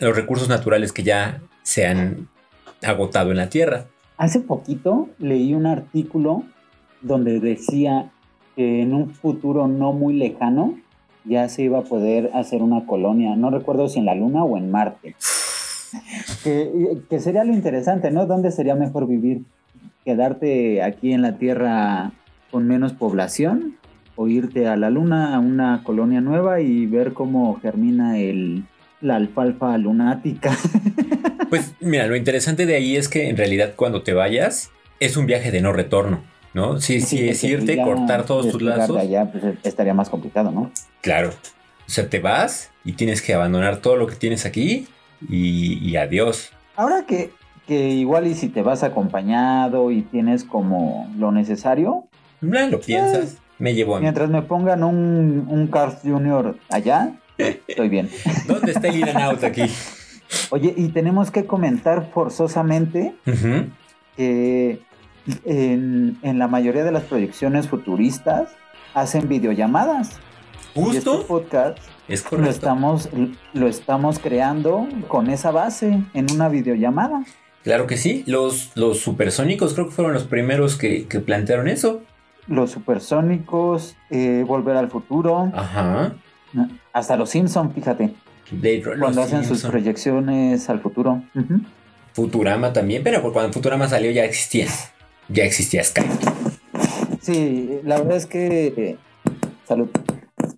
los 0.00 0.16
recursos 0.16 0.48
naturales 0.48 0.92
que 0.92 1.02
ya 1.02 1.42
se 1.62 1.86
han 1.86 2.28
agotado 2.82 3.30
en 3.30 3.36
la 3.38 3.48
Tierra. 3.50 3.86
Hace 4.18 4.40
poquito 4.40 5.08
leí 5.18 5.52
un 5.52 5.66
artículo 5.66 6.44
donde 7.02 7.38
decía 7.38 8.10
que 8.54 8.80
en 8.80 8.94
un 8.94 9.10
futuro 9.10 9.68
no 9.68 9.92
muy 9.92 10.14
lejano 10.14 10.74
ya 11.24 11.48
se 11.48 11.62
iba 11.62 11.80
a 11.80 11.82
poder 11.82 12.30
hacer 12.34 12.62
una 12.62 12.86
colonia, 12.86 13.36
no 13.36 13.50
recuerdo 13.50 13.88
si 13.88 13.98
en 13.98 14.06
la 14.06 14.14
Luna 14.14 14.44
o 14.44 14.56
en 14.56 14.70
Marte. 14.70 15.14
Que, 16.42 16.98
que 17.08 17.20
sería 17.20 17.44
lo 17.44 17.54
interesante, 17.54 18.10
¿no? 18.10 18.26
¿Dónde 18.26 18.50
sería 18.50 18.74
mejor 18.74 19.06
vivir? 19.06 19.44
¿Quedarte 20.04 20.82
aquí 20.82 21.12
en 21.12 21.22
la 21.22 21.38
Tierra 21.38 22.12
con 22.50 22.66
menos 22.66 22.92
población? 22.92 23.76
¿O 24.16 24.26
irte 24.26 24.66
a 24.66 24.76
la 24.76 24.90
Luna, 24.90 25.34
a 25.34 25.38
una 25.38 25.84
colonia 25.84 26.20
nueva 26.20 26.60
y 26.60 26.86
ver 26.86 27.14
cómo 27.14 27.54
germina 27.62 28.18
el, 28.18 28.64
la 29.00 29.16
alfalfa 29.16 29.78
lunática? 29.78 30.50
Pues 31.50 31.74
mira, 31.80 32.06
lo 32.06 32.16
interesante 32.16 32.66
de 32.66 32.76
ahí 32.76 32.96
es 32.96 33.08
que 33.08 33.28
en 33.28 33.36
realidad 33.36 33.74
cuando 33.76 34.02
te 34.02 34.12
vayas 34.12 34.70
es 35.00 35.16
un 35.16 35.26
viaje 35.26 35.50
de 35.50 35.60
no 35.60 35.72
retorno, 35.72 36.22
¿no? 36.54 36.80
Sí, 36.80 37.00
sí, 37.00 37.28
es 37.28 37.40
porque 37.40 37.52
irte, 37.52 37.82
cortar 37.82 38.24
todos 38.24 38.50
tus 38.50 38.62
lazos. 38.62 38.96
allá, 38.96 39.30
pues 39.30 39.44
estaría 39.62 39.94
más 39.94 40.08
complicado, 40.08 40.50
¿no? 40.50 40.70
Claro. 41.02 41.30
O 41.30 41.90
sea, 41.90 42.08
te 42.08 42.18
vas 42.18 42.70
y 42.84 42.92
tienes 42.92 43.22
que 43.22 43.34
abandonar 43.34 43.76
todo 43.78 43.96
lo 43.96 44.06
que 44.06 44.16
tienes 44.16 44.44
aquí 44.44 44.88
y, 45.28 45.78
y 45.88 45.96
adiós. 45.96 46.50
Ahora 46.74 47.04
que, 47.06 47.30
que 47.66 47.90
igual 47.90 48.26
y 48.26 48.34
si 48.34 48.48
te 48.48 48.62
vas 48.62 48.82
acompañado 48.82 49.90
y 49.90 50.02
tienes 50.02 50.44
como 50.44 51.08
lo 51.16 51.30
necesario, 51.32 52.08
lo 52.40 52.80
piensas. 52.80 53.38
Me 53.58 53.74
llevo 53.74 53.96
a 53.96 54.00
mí. 54.00 54.02
mientras 54.02 54.28
me 54.28 54.42
pongan 54.42 54.84
un, 54.84 55.46
un 55.48 55.66
Cars 55.68 56.00
Junior 56.02 56.58
allá, 56.68 57.12
estoy 57.38 57.88
bien. 57.88 58.10
¿Dónde 58.46 58.72
está 58.72 58.88
el 58.88 59.04
and 59.04 59.18
out 59.18 59.44
aquí? 59.44 59.62
Oye, 60.50 60.74
y 60.76 60.88
tenemos 60.88 61.30
que 61.30 61.46
comentar 61.46 62.10
forzosamente 62.12 63.14
que 64.16 64.80
en, 65.44 66.18
en 66.22 66.38
la 66.38 66.48
mayoría 66.48 66.84
de 66.84 66.92
las 66.92 67.04
proyecciones 67.04 67.68
futuristas 67.68 68.50
hacen 68.94 69.28
videollamadas. 69.28 70.18
Y 70.74 70.80
este 70.96 71.10
Justo. 71.10 71.26
podcast 71.26 71.78
Es 72.06 72.30
lo 72.30 72.48
estamos, 72.48 73.08
lo 73.54 73.66
estamos 73.66 74.18
creando 74.18 74.86
con 75.08 75.30
esa 75.30 75.50
base 75.50 76.02
en 76.14 76.30
una 76.30 76.48
videollamada. 76.48 77.24
Claro 77.64 77.86
que 77.86 77.96
sí. 77.96 78.22
Los, 78.26 78.72
los 78.76 79.00
supersónicos 79.00 79.74
creo 79.74 79.86
que 79.86 79.92
fueron 79.94 80.12
los 80.12 80.24
primeros 80.24 80.76
que, 80.76 81.06
que 81.06 81.20
plantearon 81.20 81.66
eso. 81.68 82.02
Los 82.46 82.70
supersónicos, 82.70 83.96
eh, 84.10 84.44
Volver 84.46 84.76
al 84.76 84.88
Futuro, 84.88 85.50
Ajá. 85.54 86.14
hasta 86.92 87.16
los 87.16 87.30
Simpson, 87.30 87.72
fíjate, 87.72 88.14
Blade 88.50 88.82
Runner, 88.84 89.00
cuando 89.00 89.20
los 89.22 89.32
hacen 89.32 89.44
sus 89.44 89.62
proyecciones 89.64 90.68
al 90.70 90.80
futuro. 90.80 91.22
Futurama 92.12 92.72
también, 92.72 93.02
pero 93.02 93.22
cuando 93.32 93.52
Futurama 93.52 93.88
salió 93.88 94.10
ya 94.10 94.24
existía. 94.24 94.66
Ya 95.28 95.44
existía 95.44 95.82
Skype. 95.82 96.08
Sí, 97.20 97.80
la 97.84 97.98
verdad 97.98 98.16
es 98.16 98.26
que, 98.26 98.96
salud, 99.66 99.88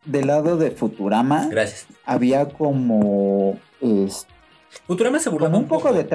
del 0.04 0.26
lado 0.26 0.56
de 0.58 0.70
Futurama 0.70 1.48
Gracias. 1.50 1.86
había 2.04 2.48
como, 2.48 3.58
es- 3.80 4.26
Futurama 4.86 5.18
se 5.18 5.30
burlaba 5.30 5.52
como 5.54 5.62
un 5.64 5.68
poco 5.68 5.92
de 5.94 6.06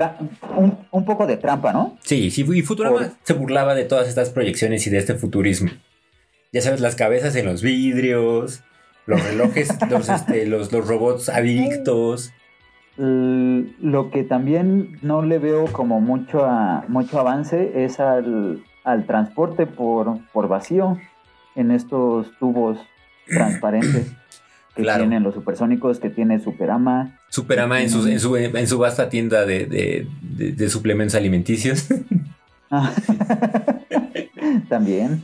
un, 0.56 0.78
un 0.92 1.06
poco 1.06 1.26
de 1.26 1.38
trampa, 1.38 1.74
¿no? 1.74 1.98
Sí, 2.04 2.30
sí, 2.30 2.46
y 2.54 2.62
Futurama 2.62 2.98
Por- 2.98 3.12
se 3.24 3.34
burlaba 3.34 3.74
de 3.74 3.86
todas 3.86 4.08
estas 4.08 4.30
proyecciones 4.30 4.86
y 4.86 4.92
de 4.92 5.00
este 5.00 5.16
futurismo. 5.16 5.72
Ya 6.52 6.62
sabes, 6.62 6.80
las 6.80 6.96
cabezas 6.96 7.36
en 7.36 7.48
los 7.48 7.64
vidrios, 7.64 8.62
los 9.06 9.24
relojes, 9.24 9.70
los, 9.90 10.10
este, 10.10 10.46
los, 10.46 10.72
los 10.72 10.88
robots 10.88 11.30
adictos. 11.30 12.32
Lo 12.96 14.12
que 14.12 14.24
también 14.24 15.00
no 15.02 15.24
le 15.24 15.40
veo 15.40 15.66
como 15.66 16.00
mucho, 16.00 16.46
a- 16.46 16.86
mucho 16.88 17.20
avance 17.20 17.84
es 17.86 18.00
al, 18.00 18.64
al 18.84 19.06
transporte 19.06 19.66
por, 19.66 20.20
por 20.32 20.48
vacío 20.48 21.00
en 21.56 21.72
estos 21.72 22.32
tubos 22.40 22.78
transparentes 23.28 24.12
que 24.76 24.82
Claro. 24.84 25.02
tienen 25.04 25.22
los 25.24 25.36
supersónicos, 25.36 26.00
que 26.00 26.10
tiene 26.10 26.40
Superama. 26.40 27.20
Superama 27.30 27.82
en 27.82 27.90
su, 27.92 28.08
en 28.08 28.20
su, 28.20 28.36
en 28.38 28.68
su 28.68 28.78
vasta 28.80 29.08
tienda 29.10 29.46
de, 29.46 29.66
de- 29.68 30.08
de- 30.22 30.52
de 30.52 30.70
suplementos 30.70 31.16
alimenticios. 31.16 31.88
También. 34.70 35.24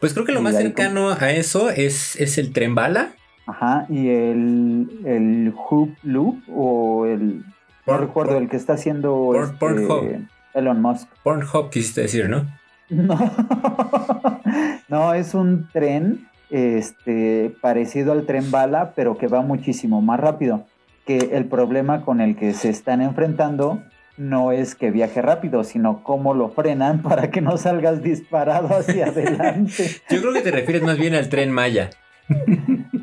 Pues 0.00 0.12
creo 0.14 0.24
que 0.24 0.32
lo 0.32 0.40
Y 0.40 0.42
más 0.42 0.56
cercano 0.56 1.10
a 1.10 1.30
eso 1.32 1.70
es, 1.70 2.16
es 2.16 2.38
el 2.38 2.52
tren 2.52 2.74
bala. 2.74 3.10
Ajá, 3.46 3.86
y 3.88 4.08
el, 4.08 4.88
el 5.04 5.52
Hoop 5.56 5.90
Loop 6.02 6.38
o 6.48 7.06
el... 7.06 7.38
No 7.38 7.44
Por- 7.84 8.00
recuerdo, 8.00 8.32
por- 8.34 8.42
el 8.42 8.48
que 8.48 8.56
está 8.56 8.74
haciendo 8.74 9.10
por- 9.14 9.42
este, 9.44 9.56
Pornhub. 9.56 10.26
Elon 10.54 10.80
Musk. 10.80 11.08
Pornhub 11.24 11.70
quisiste 11.70 12.02
decir, 12.02 12.28
¿no? 12.28 12.46
No, 12.90 13.16
no 14.88 15.14
es 15.14 15.34
un 15.34 15.68
tren 15.72 16.28
este, 16.50 17.54
parecido 17.60 18.12
al 18.12 18.26
tren 18.26 18.50
bala, 18.50 18.92
pero 18.94 19.16
que 19.16 19.26
va 19.26 19.42
muchísimo 19.42 20.00
más 20.02 20.20
rápido. 20.20 20.66
Que 21.06 21.30
el 21.32 21.46
problema 21.46 22.02
con 22.02 22.20
el 22.20 22.36
que 22.36 22.52
se 22.54 22.68
están 22.68 23.00
enfrentando 23.02 23.82
no 24.16 24.52
es 24.52 24.74
que 24.74 24.90
viaje 24.90 25.22
rápido, 25.22 25.64
sino 25.64 26.02
cómo 26.04 26.34
lo 26.34 26.50
frenan 26.50 27.02
para 27.02 27.30
que 27.30 27.40
no 27.40 27.56
salgas 27.56 28.02
disparado 28.02 28.68
hacia 28.76 29.06
adelante. 29.08 29.90
Yo 30.10 30.20
creo 30.20 30.32
que 30.32 30.40
te 30.42 30.50
refieres 30.50 30.82
más 30.82 30.98
bien 30.98 31.14
al 31.14 31.28
tren 31.28 31.50
Maya. 31.50 31.90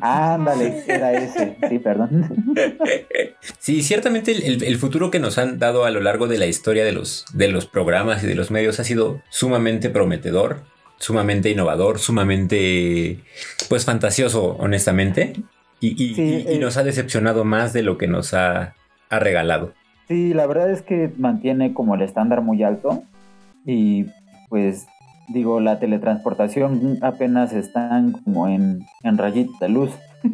Ándale, 0.00 0.82
era 0.88 1.12
ese. 1.12 1.56
Sí, 1.68 1.78
perdón. 1.78 2.54
Sí, 3.58 3.82
ciertamente 3.82 4.32
el, 4.32 4.76
futuro 4.78 5.10
que 5.10 5.20
nos 5.20 5.38
han 5.38 5.58
dado 5.58 5.84
a 5.84 5.90
lo 5.90 6.00
largo 6.00 6.26
de 6.26 6.38
la 6.38 6.46
historia 6.46 6.84
de 6.84 6.92
los, 6.92 7.26
de 7.34 7.48
los 7.48 7.66
programas 7.66 8.24
y 8.24 8.26
de 8.26 8.34
los 8.34 8.50
medios 8.50 8.80
ha 8.80 8.84
sido 8.84 9.22
sumamente 9.28 9.90
prometedor, 9.90 10.62
sumamente 10.98 11.50
innovador, 11.50 11.98
sumamente 11.98 13.20
pues 13.68 13.84
fantasioso, 13.84 14.56
honestamente. 14.58 15.34
Y, 15.80 16.02
y- 16.02 16.14
Sí, 16.14 16.22
y- 16.22 16.52
y 16.52 16.56
eh. 16.56 16.58
nos 16.58 16.76
ha 16.76 16.82
decepcionado 16.82 17.44
más 17.44 17.72
de 17.72 17.82
lo 17.82 17.98
que 17.98 18.06
nos 18.06 18.32
ha, 18.34 18.74
ha 19.10 19.18
regalado. 19.18 19.74
Sí, 20.10 20.34
la 20.34 20.48
verdad 20.48 20.72
es 20.72 20.82
que 20.82 21.12
mantiene 21.18 21.72
como 21.72 21.94
el 21.94 22.02
estándar 22.02 22.42
muy 22.42 22.64
alto 22.64 23.04
y 23.64 24.06
pues 24.48 24.88
digo, 25.28 25.60
la 25.60 25.78
teletransportación 25.78 26.98
apenas 27.00 27.52
están 27.52 28.10
como 28.10 28.48
en, 28.48 28.84
en 29.04 29.18
rayita 29.18 29.52
de 29.60 29.68
luz. 29.68 29.92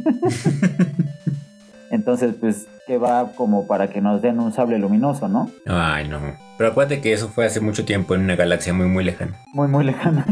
Entonces, 1.90 2.34
pues, 2.40 2.66
que 2.86 2.96
va 2.96 3.34
como 3.34 3.66
para 3.66 3.90
que 3.90 4.00
nos 4.00 4.22
den 4.22 4.40
un 4.40 4.50
sable 4.50 4.78
luminoso, 4.78 5.28
¿no? 5.28 5.50
Ay, 5.66 6.08
no. 6.08 6.20
Pero 6.56 6.70
acuérdate 6.70 7.02
que 7.02 7.12
eso 7.12 7.28
fue 7.28 7.44
hace 7.44 7.60
mucho 7.60 7.84
tiempo 7.84 8.14
en 8.14 8.22
una 8.22 8.34
galaxia 8.34 8.72
muy, 8.72 8.86
muy 8.86 9.04
lejana. 9.04 9.36
Muy, 9.52 9.68
muy 9.68 9.84
lejano. 9.84 10.24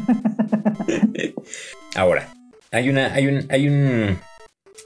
Ahora, 1.97 2.29
hay, 2.73 2.89
una, 2.89 3.13
hay, 3.13 3.27
un, 3.27 3.45
hay 3.51 3.69
un 3.69 4.17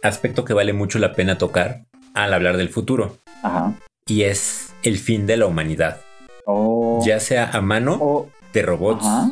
aspecto 0.02 0.44
que 0.44 0.52
vale 0.52 0.72
mucho 0.72 0.98
la 0.98 1.12
pena 1.12 1.38
tocar 1.38 1.84
al 2.12 2.34
hablar 2.34 2.56
del 2.56 2.70
futuro. 2.70 3.18
Ajá. 3.44 3.72
Y 4.08 4.22
es 4.22 4.72
el 4.82 4.98
fin 4.98 5.26
de 5.26 5.36
la 5.36 5.46
humanidad. 5.46 6.00
O, 6.44 7.02
Ya 7.06 7.20
sea 7.20 7.50
a 7.52 7.60
mano 7.60 7.98
o- 8.00 8.28
de 8.52 8.62
robots 8.62 9.04
ajá. 9.06 9.30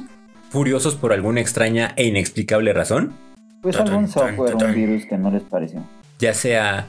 furiosos 0.51 0.95
por 0.95 1.13
alguna 1.13 1.41
extraña 1.41 1.93
e 1.97 2.05
inexplicable 2.05 2.73
razón, 2.73 3.15
Pues 3.63 3.77
Tan, 3.77 3.89
algún 3.89 4.05
tan, 4.05 4.13
software, 4.13 4.57
tan. 4.57 4.69
un 4.71 4.75
virus 4.77 5.07
que 5.07 5.17
no 5.19 5.31
les 5.31 5.43
pareció. 5.43 5.83
ya 6.21 6.35
sea 6.35 6.87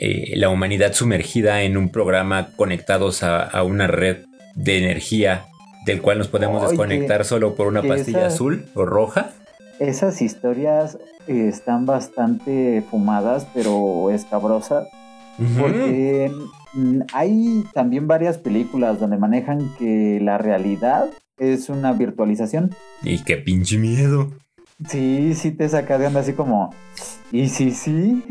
eh, 0.00 0.32
la 0.36 0.48
humanidad 0.48 0.92
sumergida 0.94 1.62
en 1.62 1.76
un 1.76 1.90
programa 1.90 2.48
conectados 2.56 3.22
a, 3.22 3.42
a 3.42 3.62
una 3.64 3.86
red 3.86 4.24
de 4.54 4.78
energía 4.78 5.44
del 5.84 6.00
cual 6.02 6.18
nos 6.18 6.28
podemos 6.28 6.62
desconectar 6.68 7.24
solo 7.24 7.54
por 7.54 7.66
una 7.68 7.82
pastilla 7.82 8.26
azul 8.26 8.66
o 8.74 8.84
roja. 8.84 9.30
Esas 9.78 10.22
historias 10.22 10.96
eh, 11.28 11.46
están 11.48 11.86
bastante 11.86 12.82
fumadas, 12.90 13.46
pero 13.54 14.10
escabrosas. 14.10 14.88
Porque 15.58 16.32
hay 17.12 17.64
también 17.72 18.06
varias 18.06 18.38
películas 18.38 19.00
donde 19.00 19.18
manejan 19.18 19.70
que 19.78 20.18
la 20.22 20.38
realidad 20.38 21.10
es 21.38 21.68
una 21.68 21.92
virtualización. 21.92 22.74
Y 23.02 23.22
qué 23.22 23.36
pinche 23.36 23.78
miedo. 23.78 24.32
Sí, 24.88 25.34
sí 25.34 25.52
te 25.52 25.68
saca 25.68 25.98
de 25.98 26.06
onda 26.06 26.20
así 26.20 26.32
como. 26.32 26.74
Y 27.32 27.48
sí, 27.48 27.70
sí. 27.70 28.22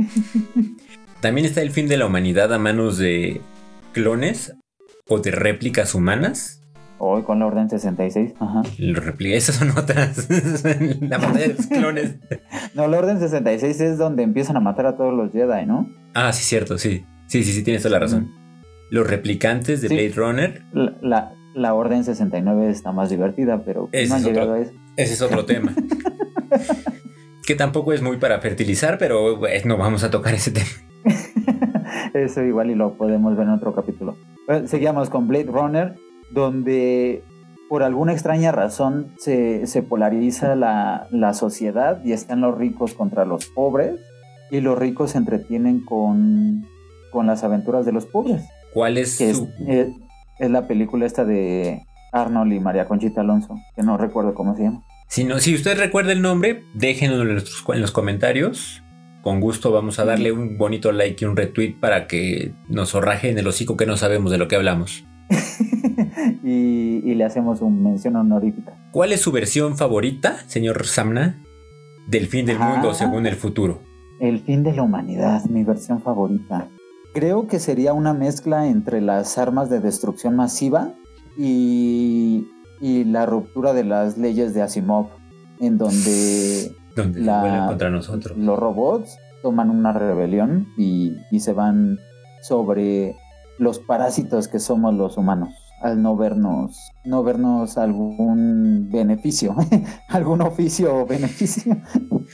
También 1.19 1.45
está 1.45 1.61
el 1.61 1.71
fin 1.71 1.87
de 1.87 1.97
la 1.97 2.05
humanidad 2.05 2.53
a 2.53 2.59
manos 2.59 2.97
de 2.97 3.41
clones 3.93 4.53
o 5.07 5.19
de 5.19 5.31
réplicas 5.31 5.95
humanas. 5.95 6.61
Hoy 6.97 7.23
con 7.23 7.39
la 7.39 7.47
Orden 7.47 7.69
66. 7.69 8.33
Ajá. 8.39 8.61
Esas 9.19 9.55
son 9.55 9.71
otras. 9.71 10.29
la 11.01 11.17
batalla 11.17 11.47
de 11.47 11.53
los 11.55 11.67
clones. 11.67 12.15
No, 12.73 12.87
la 12.87 12.97
Orden 12.97 13.19
66 13.19 13.79
es 13.79 13.97
donde 13.97 14.23
empiezan 14.23 14.57
a 14.57 14.59
matar 14.59 14.85
a 14.85 14.97
todos 14.97 15.13
los 15.13 15.31
Jedi, 15.31 15.65
¿no? 15.65 15.89
Ah, 16.13 16.33
sí, 16.33 16.43
cierto, 16.43 16.77
sí. 16.77 17.05
Sí, 17.27 17.43
sí, 17.43 17.51
sí, 17.53 17.63
tienes 17.63 17.81
toda 17.83 17.93
la 17.93 17.99
razón. 17.99 18.31
Los 18.91 19.07
replicantes 19.09 19.81
de 19.81 19.87
Sí. 19.89 19.95
Blade 19.95 20.13
Runner. 20.15 20.63
La, 20.73 20.93
la, 21.01 21.33
la 21.55 21.73
Orden 21.73 22.03
69 22.03 22.69
está 22.69 22.91
más 22.91 23.09
divertida, 23.09 23.63
pero 23.65 23.89
Ese 23.91 24.09
no 24.09 24.15
han 24.15 24.21
es 24.21 24.25
otro. 24.27 24.33
llegado 24.41 24.53
a 24.53 24.59
eso. 24.61 24.71
Ese 24.97 25.13
es 25.13 25.21
otro 25.21 25.45
tema. 25.45 25.73
que 27.45 27.55
tampoco 27.55 27.93
es 27.93 28.01
muy 28.01 28.17
para 28.17 28.39
fertilizar, 28.41 28.97
pero 28.97 29.39
pues, 29.39 29.65
no 29.65 29.77
vamos 29.77 30.03
a 30.03 30.09
tocar 30.11 30.33
ese 30.33 30.51
tema. 30.51 30.67
Eso 32.13 32.41
igual 32.43 32.71
y 32.71 32.75
lo 32.75 32.93
podemos 32.97 33.35
ver 33.35 33.45
en 33.47 33.53
otro 33.53 33.73
capítulo. 33.75 34.15
Bueno, 34.47 34.67
seguíamos 34.67 35.09
con 35.09 35.27
Blade 35.27 35.45
Runner, 35.51 35.95
donde 36.31 37.23
por 37.69 37.83
alguna 37.83 38.13
extraña 38.13 38.51
razón 38.51 39.13
se, 39.17 39.67
se 39.67 39.83
polariza 39.83 40.55
la, 40.55 41.07
la 41.11 41.33
sociedad 41.33 42.01
y 42.05 42.13
están 42.13 42.41
los 42.41 42.57
ricos 42.57 42.93
contra 42.93 43.25
los 43.25 43.47
pobres 43.47 43.99
y 44.51 44.61
los 44.61 44.77
ricos 44.77 45.11
se 45.11 45.17
entretienen 45.17 45.83
con, 45.83 46.65
con 47.15 47.27
las 47.27 47.43
aventuras 47.45 47.85
de 47.85 47.93
los 47.93 48.05
pobres, 48.05 48.43
¿Cuál 48.73 48.97
es 48.97 49.17
que 49.17 49.29
es, 49.29 49.37
su... 49.37 49.49
es, 49.67 49.87
es 50.37 50.51
la 50.51 50.67
película 50.67 51.05
esta 51.05 51.23
de 51.23 51.81
Arnold 52.11 52.51
y 52.53 52.59
María 52.59 52.87
Conchita 52.87 53.21
Alonso, 53.21 53.55
que 53.75 53.83
no 53.83 53.97
recuerdo 53.97 54.33
cómo 54.33 54.53
se 54.55 54.63
llama. 54.63 54.83
Si, 55.07 55.23
no, 55.23 55.39
si 55.39 55.55
usted 55.55 55.77
recuerda 55.79 56.11
el 56.11 56.21
nombre, 56.21 56.63
déjenos 56.73 57.21
en 57.21 57.35
los, 57.35 57.63
en 57.73 57.81
los 57.81 57.91
comentarios. 57.91 58.83
Con 59.21 59.39
gusto 59.39 59.71
vamos 59.71 59.97
a 59.97 60.05
darle 60.05 60.31
un 60.33 60.57
bonito 60.57 60.91
like 60.91 61.23
y 61.23 61.27
un 61.27 61.35
retweet 61.37 61.79
para 61.79 62.05
que 62.07 62.53
nos 62.69 62.91
zorraje 62.91 63.29
en 63.29 63.39
el 63.39 63.47
hocico 63.47 63.77
que 63.77 63.85
no 63.85 63.95
sabemos 63.97 64.31
de 64.31 64.37
lo 64.37 64.47
que 64.47 64.55
hablamos. 64.57 65.05
y, 66.43 67.01
y 67.03 67.15
le 67.15 67.23
hacemos 67.23 67.61
una 67.61 67.89
mención 67.89 68.15
honorífica. 68.17 68.77
¿Cuál 68.91 69.13
es 69.13 69.21
su 69.21 69.31
versión 69.31 69.77
favorita, 69.77 70.37
señor 70.47 70.85
Samna, 70.85 71.41
del 72.07 72.27
fin 72.27 72.45
del 72.45 72.57
Ah. 72.59 72.69
mundo 72.73 72.93
según 72.93 73.25
el 73.25 73.35
futuro? 73.35 73.81
El 74.19 74.39
fin 74.39 74.63
de 74.63 74.73
la 74.73 74.83
humanidad, 74.83 75.43
mi 75.45 75.63
versión 75.63 76.01
favorita. 76.01 76.67
Creo 77.15 77.47
que 77.47 77.59
sería 77.59 77.93
una 77.93 78.13
mezcla 78.13 78.67
entre 78.67 78.99
las 79.01 79.37
armas 79.37 79.69
de 79.69 79.79
destrucción 79.79 80.35
masiva 80.35 80.93
y, 81.37 82.45
y 82.81 83.03
la 83.05 83.25
ruptura 83.25 83.73
de 83.73 83.83
las 83.85 84.17
leyes 84.17 84.53
de 84.53 84.61
Asimov, 84.61 85.07
en 85.59 85.77
donde 85.77 86.71
Donde 86.95 87.21
La- 87.21 87.65
contra 87.69 87.89
nosotros. 87.89 88.37
los 88.37 88.57
robots 88.59 89.17
toman 89.41 89.69
una 89.69 89.91
rebelión 89.93 90.67
y, 90.77 91.13
y 91.31 91.39
se 91.39 91.53
van 91.53 91.97
sobre 92.41 93.15
los 93.59 93.79
parásitos 93.79 94.47
que 94.47 94.59
somos 94.59 94.93
los 94.93 95.17
humanos 95.17 95.49
al 95.81 96.01
no 96.01 96.15
vernos 96.17 96.77
no 97.05 97.21
vernos 97.23 97.77
algún 97.77 98.89
beneficio 98.91 99.55
algún 100.09 100.41
oficio 100.41 100.95
o 100.95 101.05
beneficio 101.05 101.77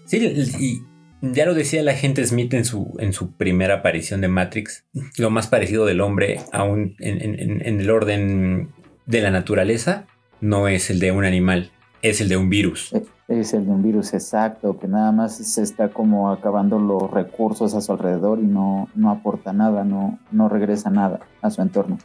Sí, 0.06 0.18
y 0.18 0.78
ya 1.22 1.46
lo 1.46 1.54
decía 1.54 1.84
la 1.84 1.94
gente 1.94 2.26
Smith 2.26 2.54
en 2.54 2.66
su, 2.66 2.96
en 3.00 3.14
su 3.14 3.32
primera 3.32 3.76
aparición 3.76 4.22
de 4.22 4.28
Matrix, 4.28 4.86
lo 5.18 5.30
más 5.30 5.48
parecido 5.48 5.86
del 5.86 6.02
hombre 6.02 6.40
aún 6.52 6.96
en, 7.00 7.22
en- 7.22 7.62
en- 7.62 7.80
el 7.82 7.90
orden 7.90 8.70
de 9.06 9.22
la 9.22 9.32
naturaleza 9.32 10.06
no 10.40 10.68
es 10.68 10.90
el 10.90 11.00
de 11.00 11.12
un 11.12 11.24
animal, 11.26 11.72
es 12.02 12.22
el 12.22 12.30
de 12.30 12.38
un 12.38 12.50
virus. 12.50 12.92
Es 13.28 13.54
el 13.54 13.66
de 13.66 13.72
un 13.72 13.82
virus 13.84 14.14
exacto, 14.14 14.78
que 14.80 14.88
nada 14.88 15.12
más 15.14 15.38
se 15.38 15.62
está 15.62 15.90
como 15.90 16.32
acabando 16.32 16.80
los 16.80 17.10
recursos 17.12 17.74
a 17.76 17.82
su 17.82 17.92
alrededor 17.94 18.40
y 18.40 18.46
no, 18.48 18.90
no 18.96 19.10
aporta 19.12 19.54
nada, 19.54 19.84
no, 19.86 20.20
no 20.32 20.50
regresa 20.50 20.90
nada 20.90 21.20
a 21.42 21.50
su 21.52 21.62
entorno. 21.62 21.98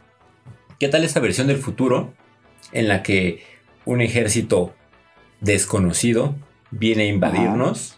¿Qué 0.79 0.87
tal 0.87 1.03
esta 1.03 1.19
versión 1.19 1.47
del 1.47 1.57
futuro 1.57 2.13
en 2.71 2.87
la 2.87 3.01
que 3.03 3.41
un 3.85 3.99
ejército 4.01 4.73
desconocido 5.41 6.35
viene 6.71 7.03
a 7.03 7.07
invadirnos 7.07 7.96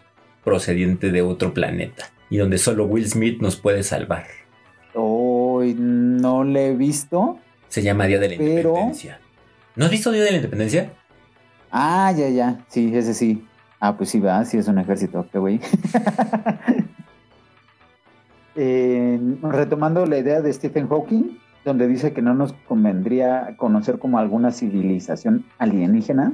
procediente 0.50 1.12
de 1.12 1.22
otro 1.22 1.54
planeta 1.54 2.06
y 2.28 2.38
donde 2.38 2.58
solo 2.58 2.86
Will 2.86 3.08
Smith 3.08 3.40
nos 3.40 3.54
puede 3.56 3.82
salvar? 3.84 4.24
Hoy 4.94 5.74
no 5.78 6.42
le 6.42 6.70
he 6.70 6.74
visto. 6.74 7.38
Se 7.68 7.82
llama 7.82 8.06
Día 8.06 8.18
de 8.18 8.30
la 8.30 8.36
Pero- 8.36 8.70
Independencia. 8.70 9.20
¿No 9.76 9.84
has 9.84 9.90
visto 9.92 10.10
Día 10.10 10.24
de 10.24 10.30
la 10.32 10.36
Independencia? 10.38 10.92
Ah, 11.70 12.12
ya, 12.16 12.28
ya. 12.28 12.64
Sí, 12.68 12.90
ese 12.92 13.14
sí. 13.14 13.44
Ah, 13.78 13.96
pues 13.96 14.10
sí, 14.10 14.18
va, 14.18 14.44
sí 14.44 14.58
es 14.58 14.66
un 14.66 14.78
ejército, 14.78 15.24
qué 15.30 15.38
güey. 15.38 15.60
Eh, 18.56 19.18
retomando 19.42 20.04
la 20.06 20.18
idea 20.18 20.40
de 20.42 20.52
Stephen 20.52 20.88
Hawking, 20.88 21.38
donde 21.64 21.86
dice 21.86 22.12
que 22.12 22.20
no 22.20 22.34
nos 22.34 22.52
convendría 22.66 23.54
conocer 23.56 23.98
como 24.00 24.18
alguna 24.18 24.50
civilización 24.50 25.46
alienígena, 25.58 26.32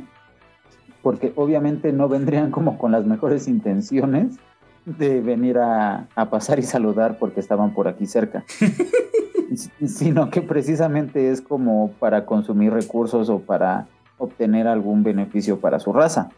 porque 1.07 1.33
obviamente 1.37 1.93
no 1.93 2.09
vendrían 2.09 2.51
como 2.51 2.79
con 2.79 2.91
las 2.91 3.07
mejores 3.07 3.47
intenciones 3.47 4.41
de 4.85 5.21
venir 5.21 5.57
a, 5.57 6.09
a 6.17 6.31
pasar 6.31 6.59
y 6.59 6.65
saludar 6.65 7.17
porque 7.21 7.39
estaban 7.39 7.75
por 7.75 7.87
aquí 7.87 8.07
cerca, 8.07 8.45
sino 9.87 10.31
que 10.31 10.43
precisamente 10.43 11.31
es 11.31 11.41
como 11.43 11.93
para 12.01 12.27
consumir 12.27 12.73
recursos 12.73 13.29
o 13.29 13.39
para 13.39 13.87
obtener 14.19 14.67
algún 14.67 15.05
beneficio 15.05 15.61
para 15.61 15.79
su 15.79 15.93
raza. 15.93 16.29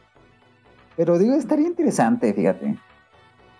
Pero 0.98 1.16
digo, 1.16 1.32
estaría 1.32 1.66
interesante, 1.66 2.34
fíjate. 2.34 2.76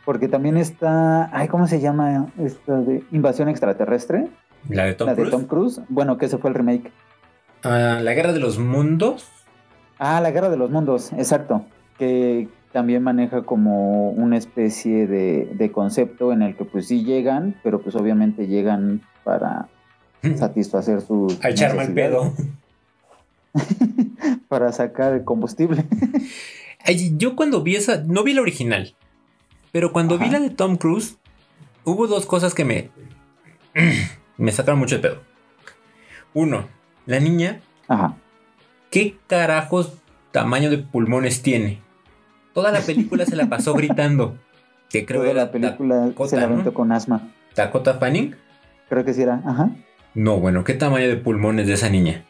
Porque 0.05 0.29
también 0.29 0.59
está, 0.59 1.35
ay, 1.35 1.49
¿cómo 1.49 1.67
se 1.67 1.81
llama 1.81 2.27
esta 2.39 2.83
de 2.83 3.03
Invasión 3.13 3.49
Extraterrestre? 3.49 4.29
La 4.69 4.85
de 4.85 4.93
Tom 4.93 5.07
la 5.07 5.15
de 5.15 5.23
Cruise. 5.23 5.31
Tom 5.31 5.45
Cruise. 5.47 5.81
Bueno, 5.89 6.19
que 6.19 6.27
ese 6.27 6.37
fue 6.37 6.51
el 6.51 6.57
remake. 6.57 6.93
Ah, 7.63 7.99
la 8.03 8.13
Guerra 8.13 8.35
de 8.35 8.41
los 8.41 8.59
Mundos. 8.59 9.38
Ah, 9.99 10.21
la 10.21 10.31
Guerra 10.31 10.49
de 10.49 10.57
los 10.57 10.71
Mundos, 10.71 11.13
exacto. 11.13 11.65
Que 11.99 12.49
también 12.73 13.03
maneja 13.03 13.43
como 13.43 14.11
una 14.11 14.37
especie 14.37 15.07
de, 15.07 15.51
de 15.55 15.73
concepto 15.73 16.33
en 16.33 16.43
el 16.43 16.57
que 16.57 16.65
pues 16.65 16.87
sí 16.87 17.05
llegan, 17.05 17.57
pero 17.63 17.81
pues 17.81 17.97
obviamente 17.97 18.47
llegan 18.47 19.01
para 19.25 19.69
satisfacer 20.37 21.01
sus 21.01 21.43
A 21.45 21.51
echarme 21.51 21.85
el 21.85 21.95
pedo. 21.95 22.33
para 24.49 24.73
sacar 24.73 25.15
el 25.15 25.25
combustible. 25.25 25.85
Yo 27.17 27.37
cuando 27.37 27.63
vi 27.63 27.77
esa, 27.77 28.03
no 28.05 28.23
vi 28.23 28.35
la 28.35 28.43
original, 28.43 28.95
pero 29.73 29.93
cuando 29.93 30.19
vi 30.19 30.31
la 30.31 30.41
de 30.41 30.51
Tom 30.51 30.77
Cruise, 30.77 31.19
hubo 31.85 32.07
dos 32.07 32.27
cosas 32.27 32.55
que 32.55 32.65
me, 32.65 32.91
me 34.37 34.53
sacaron 34.53 34.79
mucho 34.79 34.97
de 34.97 35.03
pedo. 35.03 35.21
Uno, 36.35 36.69
la 37.07 37.21
niña, 37.21 37.61
Ajá. 37.89 38.17
¿Qué 38.91 39.17
carajos 39.27 39.95
tamaño 40.33 40.71
de 40.71 40.79
pulmones 40.79 41.43
tiene? 41.43 41.81
Toda 42.55 42.73
la 42.73 42.81
película 42.81 43.25
se 43.25 43.37
la 43.37 43.47
pasó 43.49 43.75
gritando. 43.75 44.37
Que 44.91 45.05
creo 45.05 45.21
Toda 45.21 45.31
era 45.33 45.45
la 45.45 45.53
película 45.53 45.97
Dakota, 45.97 46.31
se 46.31 46.37
la 46.37 46.47
¿no? 46.47 46.73
con 46.73 46.93
asma. 46.93 47.31
Dakota 47.55 47.95
Fanning. 47.95 48.35
Creo 48.89 49.05
que 49.05 49.13
sí 49.13 49.23
era. 49.23 49.43
Ajá. 49.45 49.71
No, 50.15 50.41
bueno, 50.41 50.65
¿qué 50.65 50.75
tamaño 50.75 51.09
de 51.09 51.17
pulmones 51.17 51.67
de 51.67 51.75
esa 51.75 51.91
niña? 51.91 52.25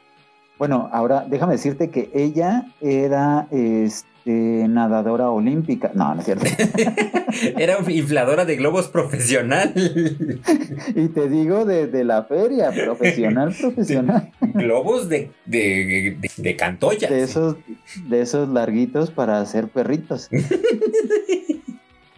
Bueno, 0.58 0.88
ahora 0.92 1.24
déjame 1.28 1.52
decirte 1.52 1.90
que 1.90 2.10
ella 2.12 2.66
era 2.80 3.46
este, 3.52 4.08
nadadora 4.32 5.30
olímpica. 5.30 5.90
No, 5.94 6.14
no 6.14 6.20
es 6.20 6.26
cierto. 6.26 6.44
Era 7.58 7.78
infladora 7.90 8.44
de 8.44 8.56
globos 8.56 8.88
profesional. 8.88 9.72
y 10.94 11.08
te 11.08 11.28
digo 11.28 11.64
de, 11.64 11.86
de 11.86 12.04
la 12.04 12.24
feria, 12.24 12.70
profesional, 12.72 13.54
profesional. 13.60 14.30
globos 14.54 15.08
de, 15.08 15.30
de, 15.46 16.16
de, 16.20 16.30
de 16.36 16.56
cantoya. 16.56 17.08
De 17.08 17.22
esos, 17.22 17.56
de 18.08 18.20
esos 18.20 18.48
larguitos 18.48 19.10
para 19.10 19.40
hacer 19.40 19.68
perritos. 19.68 20.28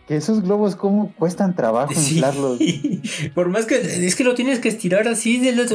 que 0.09 0.17
esos 0.17 0.43
globos, 0.43 0.75
¿cómo 0.77 1.13
cuestan 1.17 1.55
trabajo 1.55 1.93
Sí. 1.95 2.15
inflarlos? 2.15 2.59
Por 3.35 3.49
más 3.49 3.67
que 3.67 3.77
es 3.77 4.17
que 4.17 4.25
lo 4.25 4.35
tienes 4.35 4.59
que 4.59 4.69
estirar 4.69 5.07
así 5.07 5.39
de 5.39 5.53
los- 5.53 5.75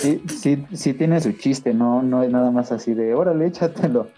Sí, 0.00 0.22
sí, 0.40 0.64
sí 0.72 0.94
tiene 0.94 1.20
su 1.20 1.32
chiste, 1.32 1.74
no, 1.74 2.02
no 2.02 2.22
es 2.22 2.30
nada 2.30 2.50
más 2.50 2.72
así 2.72 2.94
de, 2.94 3.14
órale, 3.14 3.46
échatelo. 3.46 4.08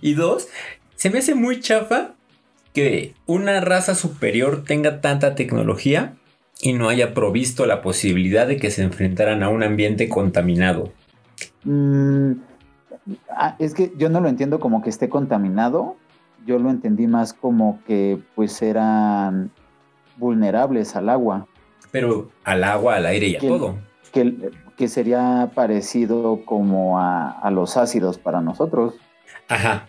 Y 0.00 0.14
dos, 0.14 0.48
se 0.94 1.10
me 1.10 1.18
hace 1.18 1.34
muy 1.34 1.60
chafa 1.60 2.14
que 2.72 3.14
una 3.26 3.60
raza 3.60 3.94
superior 3.94 4.64
tenga 4.64 5.00
tanta 5.00 5.34
tecnología 5.34 6.14
y 6.60 6.72
no 6.72 6.88
haya 6.88 7.14
provisto 7.14 7.66
la 7.66 7.82
posibilidad 7.82 8.46
de 8.46 8.56
que 8.58 8.70
se 8.70 8.82
enfrentaran 8.82 9.42
a 9.42 9.48
un 9.48 9.62
ambiente 9.62 10.08
contaminado. 10.08 10.92
Mm, 11.64 12.32
ah, 13.30 13.56
es 13.58 13.74
que 13.74 13.92
yo 13.96 14.08
no 14.08 14.20
lo 14.20 14.28
entiendo 14.28 14.60
como 14.60 14.82
que 14.82 14.90
esté 14.90 15.08
contaminado, 15.08 15.96
yo 16.46 16.58
lo 16.58 16.70
entendí 16.70 17.06
más 17.06 17.32
como 17.32 17.80
que 17.86 18.18
pues 18.34 18.62
eran 18.62 19.50
vulnerables 20.16 20.96
al 20.96 21.08
agua, 21.08 21.46
Pero 21.90 22.30
al 22.44 22.64
agua, 22.64 22.96
al 22.96 23.06
aire 23.06 23.28
y 23.28 23.36
a 23.36 23.40
todo. 23.40 23.76
que, 24.12 24.50
que 24.76 24.88
sería 24.88 25.50
parecido 25.54 26.42
como 26.44 26.98
a, 26.98 27.30
a 27.30 27.50
los 27.50 27.76
ácidos 27.76 28.18
para 28.18 28.40
nosotros. 28.40 28.94
Ajá. 29.48 29.86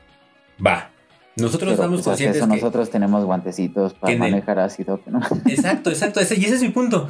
Va. 0.65 0.89
Nosotros 1.36 1.62
Pero, 1.70 1.72
estamos 1.74 1.98
pues, 1.98 2.06
conscientes 2.06 2.38
eso 2.38 2.48
que... 2.48 2.56
nosotros 2.56 2.89
tenemos 2.89 3.24
guantecitos 3.26 3.93
para 3.93 4.13
el- 4.13 4.20
manejar 4.20 4.60
ácido. 4.60 5.02
¿no? 5.06 5.20
Exacto, 5.46 5.89
exacto. 5.91 6.20
ese- 6.20 6.36
y 6.39 6.46
ese 6.46 6.56
es 6.56 6.62
mi 6.62 6.70
punto. 6.70 7.08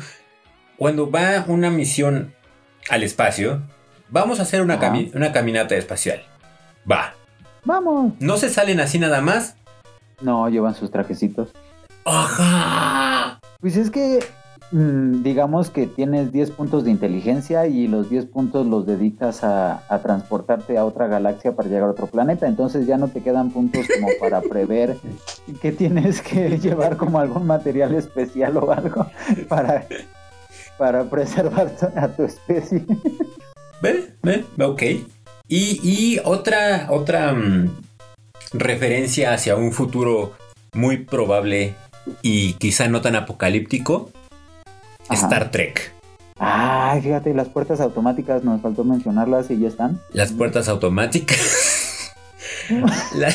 Cuando 0.78 1.10
va 1.10 1.46
una 1.48 1.70
misión 1.72 2.34
al 2.90 3.04
espacio, 3.04 3.62
vamos 4.10 4.40
a 4.40 4.44
hacer 4.44 4.62
una, 4.62 4.80
cami- 4.80 5.14
una 5.16 5.32
caminata 5.32 5.76
espacial. 5.76 6.22
Va. 6.90 7.14
Vamos. 7.64 8.14
No 8.20 8.38
se 8.38 8.50
salen 8.50 8.80
así 8.80 9.00
nada 9.00 9.22
más. 9.22 9.56
No, 10.22 10.50
llevan 10.50 10.76
sus 10.76 10.92
trajecitos. 10.92 11.52
Ajá. 12.06 13.40
Pues 13.60 13.76
es 13.78 13.90
que, 13.92 14.20
digamos 14.72 15.70
que 15.70 15.88
tienes 15.88 16.34
10 16.34 16.52
puntos 16.52 16.84
de 16.84 16.92
inteligencia 16.92 17.68
y 17.68 17.88
los 17.88 18.10
10 18.10 18.26
puntos 18.26 18.66
los 18.66 18.86
dedicas 18.86 19.44
a, 19.44 19.84
a 19.88 20.00
transportarte 20.00 20.78
a 20.78 20.84
otra 20.84 21.08
galaxia 21.08 21.56
para 21.56 21.70
llegar 21.70 21.90
a 21.90 21.92
otro 21.92 22.08
planeta. 22.08 22.48
Entonces 22.48 22.86
ya 22.86 22.98
no 22.98 23.08
te 23.08 23.22
quedan 23.22 23.52
puntos 23.52 23.86
como 23.94 24.10
para 24.20 24.42
prever 24.42 24.98
que 25.62 25.72
tienes 25.72 26.22
que 26.22 26.58
llevar 26.60 26.98
como 26.98 27.20
algún 27.20 27.48
material 27.48 27.96
especial 27.96 28.58
o 28.58 28.72
algo 28.72 29.08
para, 29.48 29.86
para 30.78 31.04
preservar 31.06 31.72
a 31.96 32.08
tu 32.10 32.24
especie. 32.24 32.84
¿Ve? 33.82 34.14
¿Ve? 34.22 34.44
Ok. 34.60 34.84
Y, 35.48 35.80
y 35.82 36.20
otra, 36.26 36.88
otra 36.90 37.32
mm, 37.34 37.70
referencia 38.54 39.34
hacia 39.34 39.56
un 39.56 39.72
futuro 39.72 40.34
muy 40.74 40.98
probable 40.98 41.76
y 42.22 42.54
quizá 42.54 42.88
no 42.88 43.02
tan 43.02 43.16
apocalíptico. 43.16 44.12
Ajá. 45.10 45.24
Star 45.26 45.52
Trek. 45.52 45.94
Ay, 46.40 47.02
fíjate, 47.02 47.34
las 47.34 47.50
puertas 47.50 47.80
automáticas 47.82 48.44
nos 48.44 48.62
faltó 48.62 48.84
mencionarlas 48.84 49.50
y 49.50 49.58
ya 49.60 49.68
están. 49.68 50.00
Las 50.14 50.32
puertas 50.32 50.68
automáticas. 50.70 52.14
La- 53.16 53.34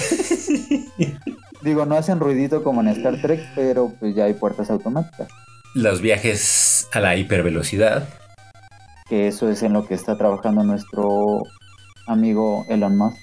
Digo, 1.62 1.86
no 1.86 1.96
hacen 1.96 2.18
ruidito 2.20 2.62
como 2.62 2.80
en 2.80 2.88
Star 2.88 3.20
Trek, 3.20 3.40
pero 3.54 3.92
pues 4.00 4.14
ya 4.14 4.24
hay 4.24 4.34
puertas 4.34 4.70
automáticas. 4.70 5.28
los 5.74 6.00
viajes 6.00 6.88
a 6.92 7.00
la 7.00 7.16
hipervelocidad. 7.16 8.08
Que 9.08 9.28
eso 9.28 9.48
es 9.48 9.62
en 9.62 9.72
lo 9.72 9.86
que 9.86 9.94
está 9.94 10.16
trabajando 10.18 10.62
nuestro 10.64 11.42
amigo 12.06 12.64
Elon 12.68 12.96
Musk. 12.96 13.16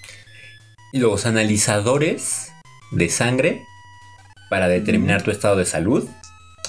Los 0.94 1.26
analizadores 1.26 2.52
de 2.92 3.10
sangre 3.10 3.62
para 4.50 4.68
determinar 4.68 5.22
tu 5.22 5.32
estado 5.32 5.56
de 5.58 5.66
salud. 5.66 6.08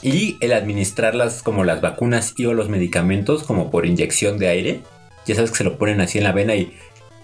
Y 0.02 0.36
el 0.40 0.52
administrarlas 0.52 1.42
como 1.42 1.64
las 1.64 1.80
vacunas 1.80 2.34
y 2.36 2.46
o 2.46 2.54
los 2.54 2.68
medicamentos 2.68 3.42
como 3.42 3.70
por 3.70 3.86
inyección 3.86 4.38
de 4.38 4.48
aire. 4.48 4.80
Ya 5.26 5.34
sabes 5.34 5.50
que 5.50 5.58
se 5.58 5.64
lo 5.64 5.76
ponen 5.78 6.00
así 6.00 6.18
en 6.18 6.24
la 6.24 6.32
vena 6.32 6.54
y... 6.54 6.74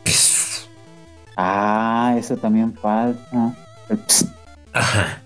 Ah, 1.38 2.16
eso 2.18 2.34
también 2.38 2.72
falta. 2.74 3.54
Ajá. 4.72 5.22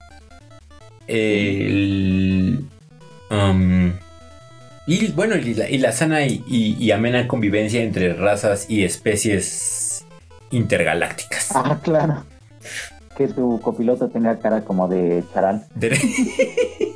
El... 1.07 2.65
um, 3.31 3.93
y 4.87 5.13
bueno, 5.13 5.37
y 5.37 5.55
la, 5.55 5.71
y 5.71 5.79
la 5.79 5.93
sana 5.93 6.27
y, 6.27 6.43
y- 6.49 6.77
y 6.85 6.91
amena 6.91 7.29
convivencia 7.29 7.81
entre 7.83 8.13
razas 8.15 8.67
y 8.69 8.83
especies 8.83 10.05
intergalácticas. 10.51 11.51
Ah, 11.55 11.79
claro. 11.81 12.25
Que 13.17 13.29
tu 13.29 13.61
copiloto 13.61 14.09
tenga 14.09 14.37
cara 14.41 14.65
como 14.65 14.89
de 14.89 15.23
charal. 15.33 15.65
De- 15.77 15.97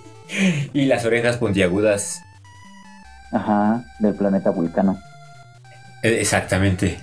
y 0.72 0.86
las 0.86 1.04
orejas 1.04 1.36
puntiagudas. 1.36 2.22
Ajá, 3.32 3.84
del 3.98 4.14
planeta 4.14 4.50
Vulcano. 4.50 4.98
Eh, 6.02 6.20
Exactamente. 6.20 6.98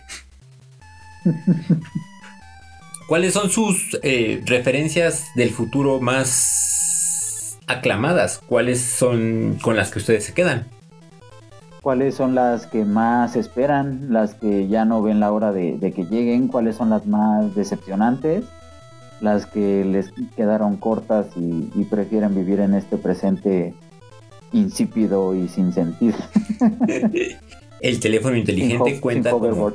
¿Cuáles 3.08 3.34
son 3.34 3.50
sus 3.50 4.00
eh, 4.04 4.42
referencias 4.46 5.26
del 5.36 5.50
futuro 5.50 6.00
más 6.00 7.58
aclamadas? 7.68 8.40
¿Cuáles 8.48 8.82
son 8.82 9.60
con 9.62 9.76
las 9.76 9.92
que 9.92 10.00
ustedes 10.00 10.24
se 10.24 10.34
quedan? 10.34 10.66
¿Cuáles 11.82 12.16
son 12.16 12.36
las 12.36 12.68
que 12.68 12.86
más 12.86 13.36
esperan? 13.36 14.14
Las 14.14 14.36
que 14.36 14.70
ya 14.70 14.86
no 14.86 15.02
ven 15.02 15.20
la 15.20 15.32
hora 15.34 15.52
de, 15.52 15.78
de 15.78 15.92
que 15.92 16.06
lleguen. 16.06 16.48
¿Cuáles 16.48 16.78
son 16.78 16.90
las 16.90 17.06
más 17.06 17.54
decepcionantes? 17.54 18.46
Las 19.22 19.46
que 19.46 19.86
les 19.86 20.12
quedaron 20.36 20.78
cortas 20.78 21.28
y, 21.36 21.70
y 21.76 21.86
prefieren 21.86 22.36
vivir 22.36 22.60
en 22.60 22.74
este 22.74 22.98
presente 22.98 23.74
insípido 24.52 25.36
y 25.36 25.48
sin 25.48 25.74
sentido. 25.74 26.18
El 27.82 28.00
teléfono 28.00 28.36
inteligente 28.36 28.92
Sin 28.92 29.02
cuenta 29.02 29.32
como, 29.32 29.74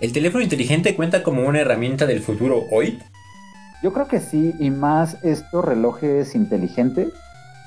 el 0.00 0.12
teléfono 0.12 0.42
inteligente 0.42 0.96
cuenta 0.96 1.22
como 1.22 1.46
una 1.46 1.60
herramienta 1.60 2.06
del 2.06 2.20
futuro 2.20 2.64
hoy 2.72 2.98
Yo 3.82 3.92
creo 3.92 4.08
que 4.08 4.20
sí, 4.20 4.52
y 4.58 4.70
más 4.70 5.22
estos 5.22 5.64
relojes 5.64 6.34
inteligentes. 6.34 7.12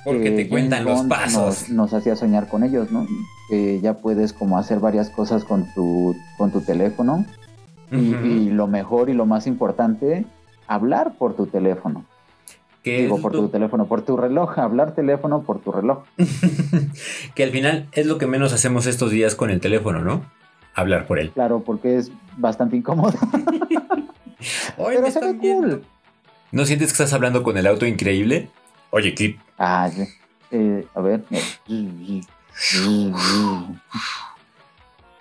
porque 0.04 0.24
que 0.24 0.32
te 0.32 0.50
cuentan 0.50 0.84
los 0.84 1.04
pasos. 1.04 1.70
Nos, 1.70 1.70
nos 1.70 1.94
hacía 1.94 2.16
soñar 2.18 2.50
con 2.50 2.64
ellos, 2.64 2.92
¿no? 2.92 3.08
Que 3.50 3.80
ya 3.80 3.94
puedes 3.96 4.34
como 4.34 4.58
hacer 4.58 4.80
varias 4.80 5.10
cosas 5.10 5.46
con 5.46 5.74
tu, 5.74 6.16
con 6.38 6.52
tu 6.52 6.62
teléfono. 6.62 7.26
Y 7.90 8.50
lo 8.50 8.68
mejor 8.68 9.10
y 9.10 9.14
lo 9.14 9.26
más 9.26 9.48
importante, 9.48 10.26
hablar 10.68 11.14
por 11.18 11.36
tu 11.36 11.48
teléfono. 11.48 12.06
Digo, 12.84 13.20
por 13.22 13.34
lo- 13.36 13.42
tu 13.42 13.50
teléfono, 13.50 13.86
por 13.86 14.02
tu 14.04 14.16
reloj, 14.16 14.58
hablar 14.60 14.96
teléfono 14.96 15.42
por 15.42 15.60
tu 15.60 15.72
reloj. 15.74 16.04
que 17.36 17.44
al 17.44 17.50
final 17.52 17.88
es 17.92 18.06
lo 18.06 18.18
que 18.18 18.28
menos 18.28 18.54
hacemos 18.54 18.86
estos 18.86 19.12
días 19.12 19.36
con 19.36 19.50
el 19.50 19.60
teléfono, 19.60 20.00
¿no? 20.02 20.22
Hablar 20.74 21.06
por 21.06 21.20
él. 21.20 21.32
Claro, 21.32 21.62
porque 21.66 21.98
es 21.98 22.12
bastante 22.38 22.78
incómodo. 22.78 23.18
Ay, 24.78 24.96
Pero 24.98 25.12
se 25.12 25.20
ve 25.20 25.38
cool. 25.38 25.84
¿No 26.52 26.64
sientes 26.66 26.90
que 26.90 26.94
estás 26.94 27.12
hablando 27.14 27.44
con 27.44 27.58
el 27.58 27.68
auto 27.68 27.86
increíble? 27.86 28.50
Oye, 28.92 29.14
Kip. 29.14 29.40
Ah, 29.58 29.90
sí. 29.94 30.04
Eh, 30.52 30.88
a 30.96 31.02
ver. 31.02 31.26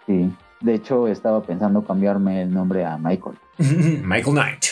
Sí. 0.07 0.31
De 0.61 0.75
hecho, 0.75 1.09
estaba 1.09 1.43
pensando 1.43 1.85
cambiarme 1.85 2.43
el 2.43 2.53
nombre 2.55 2.85
a 2.85 2.97
Michael. 2.97 3.37
Michael 4.05 4.35
Knight. 4.37 4.65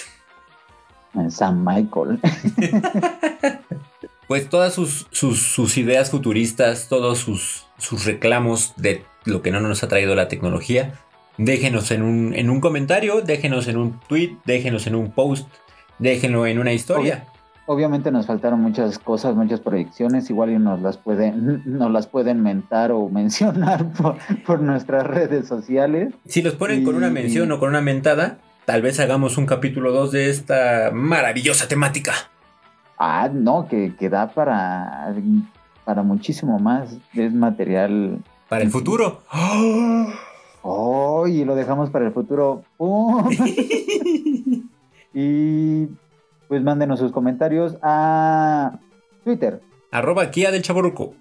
Eh, 1.16 1.30
Sam 1.30 1.64
Michael. 1.64 2.20
Pues 4.26 4.48
todas 4.48 4.72
sus, 4.72 5.06
sus, 5.10 5.42
sus 5.42 5.76
ideas 5.76 6.10
futuristas, 6.10 6.88
todos 6.88 7.18
sus, 7.18 7.66
sus 7.76 8.06
reclamos 8.06 8.72
de 8.76 9.04
lo 9.26 9.42
que 9.42 9.50
no 9.50 9.60
nos 9.60 9.82
ha 9.82 9.88
traído 9.88 10.14
la 10.14 10.28
tecnología, 10.28 10.94
déjenos 11.36 11.90
en 11.90 12.02
un, 12.02 12.34
en 12.34 12.48
un 12.48 12.60
comentario, 12.60 13.20
déjenos 13.20 13.68
en 13.68 13.76
un 13.76 14.00
tweet, 14.08 14.36
déjenos 14.46 14.86
en 14.86 14.94
un 14.94 15.10
post, 15.10 15.46
déjenlo 15.98 16.46
en 16.46 16.58
una 16.58 16.72
historia. 16.72 17.26
Obviamente 17.66 18.10
nos 18.10 18.26
faltaron 18.26 18.60
muchas 18.60 18.98
cosas, 18.98 19.34
muchas 19.34 19.60
proyecciones, 19.60 20.28
igual 20.28 20.50
y 20.50 20.58
nos 20.58 20.80
las 20.80 20.98
pueden, 20.98 21.62
nos 21.66 21.90
las 21.90 22.06
pueden 22.06 22.42
mentar 22.42 22.92
o 22.92 23.08
mencionar 23.08 23.92
por, 23.98 24.16
por 24.46 24.60
nuestras 24.60 25.06
redes 25.06 25.46
sociales. 25.46 26.14
Si 26.26 26.42
los 26.42 26.54
ponen 26.54 26.84
con 26.84 26.94
una 26.94 27.10
mención 27.10 27.52
o 27.52 27.58
con 27.58 27.70
una 27.70 27.82
mentada, 27.82 28.38
tal 28.64 28.82
vez 28.82 28.98
hagamos 29.00 29.36
un 29.38 29.46
capítulo 29.46 29.92
2 29.92 30.12
de 30.12 30.30
esta 30.30 30.90
maravillosa 30.92 31.68
temática. 31.68 32.12
Ah, 32.98 33.28
no, 33.32 33.66
que, 33.68 33.94
que 33.98 34.08
da 34.08 34.28
para, 34.28 35.14
para 35.84 36.02
muchísimo 36.02 36.58
más. 36.58 36.96
Es 37.14 37.32
material. 37.32 38.18
Para 38.48 38.62
el 38.62 38.70
futuro. 38.70 39.22
Oh, 40.62 41.26
y 41.26 41.44
lo 41.44 41.54
dejamos 41.54 41.90
para 41.90 42.06
el 42.06 42.12
futuro. 42.12 42.64
Y 45.16 45.86
pues 46.48 46.62
mándenos 46.64 46.98
sus 46.98 47.12
comentarios 47.12 47.76
a 47.82 48.80
Twitter, 49.22 49.60
Arroba 49.92 50.24
guía 50.24 50.50
del 50.50 50.62
chaborruco. 50.62 51.14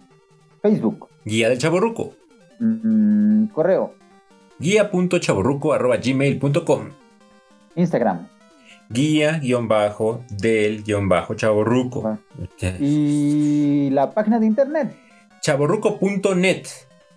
Facebook, 0.63 1.09
Guía 1.23 1.47
del 1.49 1.59
chaborruco. 1.59 2.13
mm, 2.59 3.45
correo, 3.53 3.93
Guía.chaborruco 4.57 5.73
arroba 5.73 5.97
gmail.com. 5.97 6.89
Instagram. 7.75 8.27
Guía 8.89 9.39
guion 9.39 9.67
bajo 9.67 10.23
del 10.29 10.83
guion 10.83 11.09
bajo 11.09 11.33
chaborruco. 11.33 12.19
Y 12.79 13.89
la 13.91 14.11
página 14.11 14.39
de 14.39 14.45
internet. 14.45 14.95
Chaborruco.net. 15.41 16.67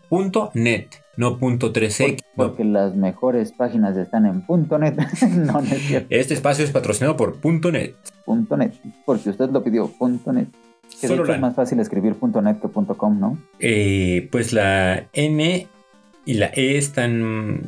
Punto 0.08 0.50
net. 0.54 0.88
No 1.16 1.38
punto 1.38 1.72
3x. 1.72 2.22
no. 2.36 2.48
Porque 2.48 2.64
las 2.64 2.94
mejores 2.94 3.52
páginas 3.52 3.96
están 3.96 4.26
en 4.26 4.42
punto 4.42 4.78
.net. 4.78 4.94
no, 5.30 5.52
no 5.54 5.60
es 5.60 5.82
cierto. 5.82 6.08
Este 6.10 6.34
espacio 6.34 6.64
es 6.64 6.70
patrocinado 6.70 7.16
por 7.16 7.40
punto 7.40 7.72
.net. 7.72 7.94
Punto 8.24 8.56
.net. 8.56 8.72
Porque 9.04 9.30
usted 9.30 9.50
lo 9.50 9.64
pidió. 9.64 9.88
Punto 9.88 10.32
.net. 10.32 10.48
Que 11.00 11.08
de 11.08 11.08
Solo 11.08 11.24
hecho 11.24 11.34
es 11.34 11.40
más 11.40 11.56
fácil 11.56 11.80
escribir 11.80 12.14
punto 12.14 12.40
.net 12.42 12.58
que 12.60 12.68
punto 12.68 12.96
.com, 12.96 13.18
¿no? 13.18 13.38
Eh, 13.58 14.28
pues 14.30 14.52
la 14.52 15.08
N 15.12 15.66
y 16.26 16.34
la 16.34 16.50
E 16.54 16.76
están. 16.76 17.62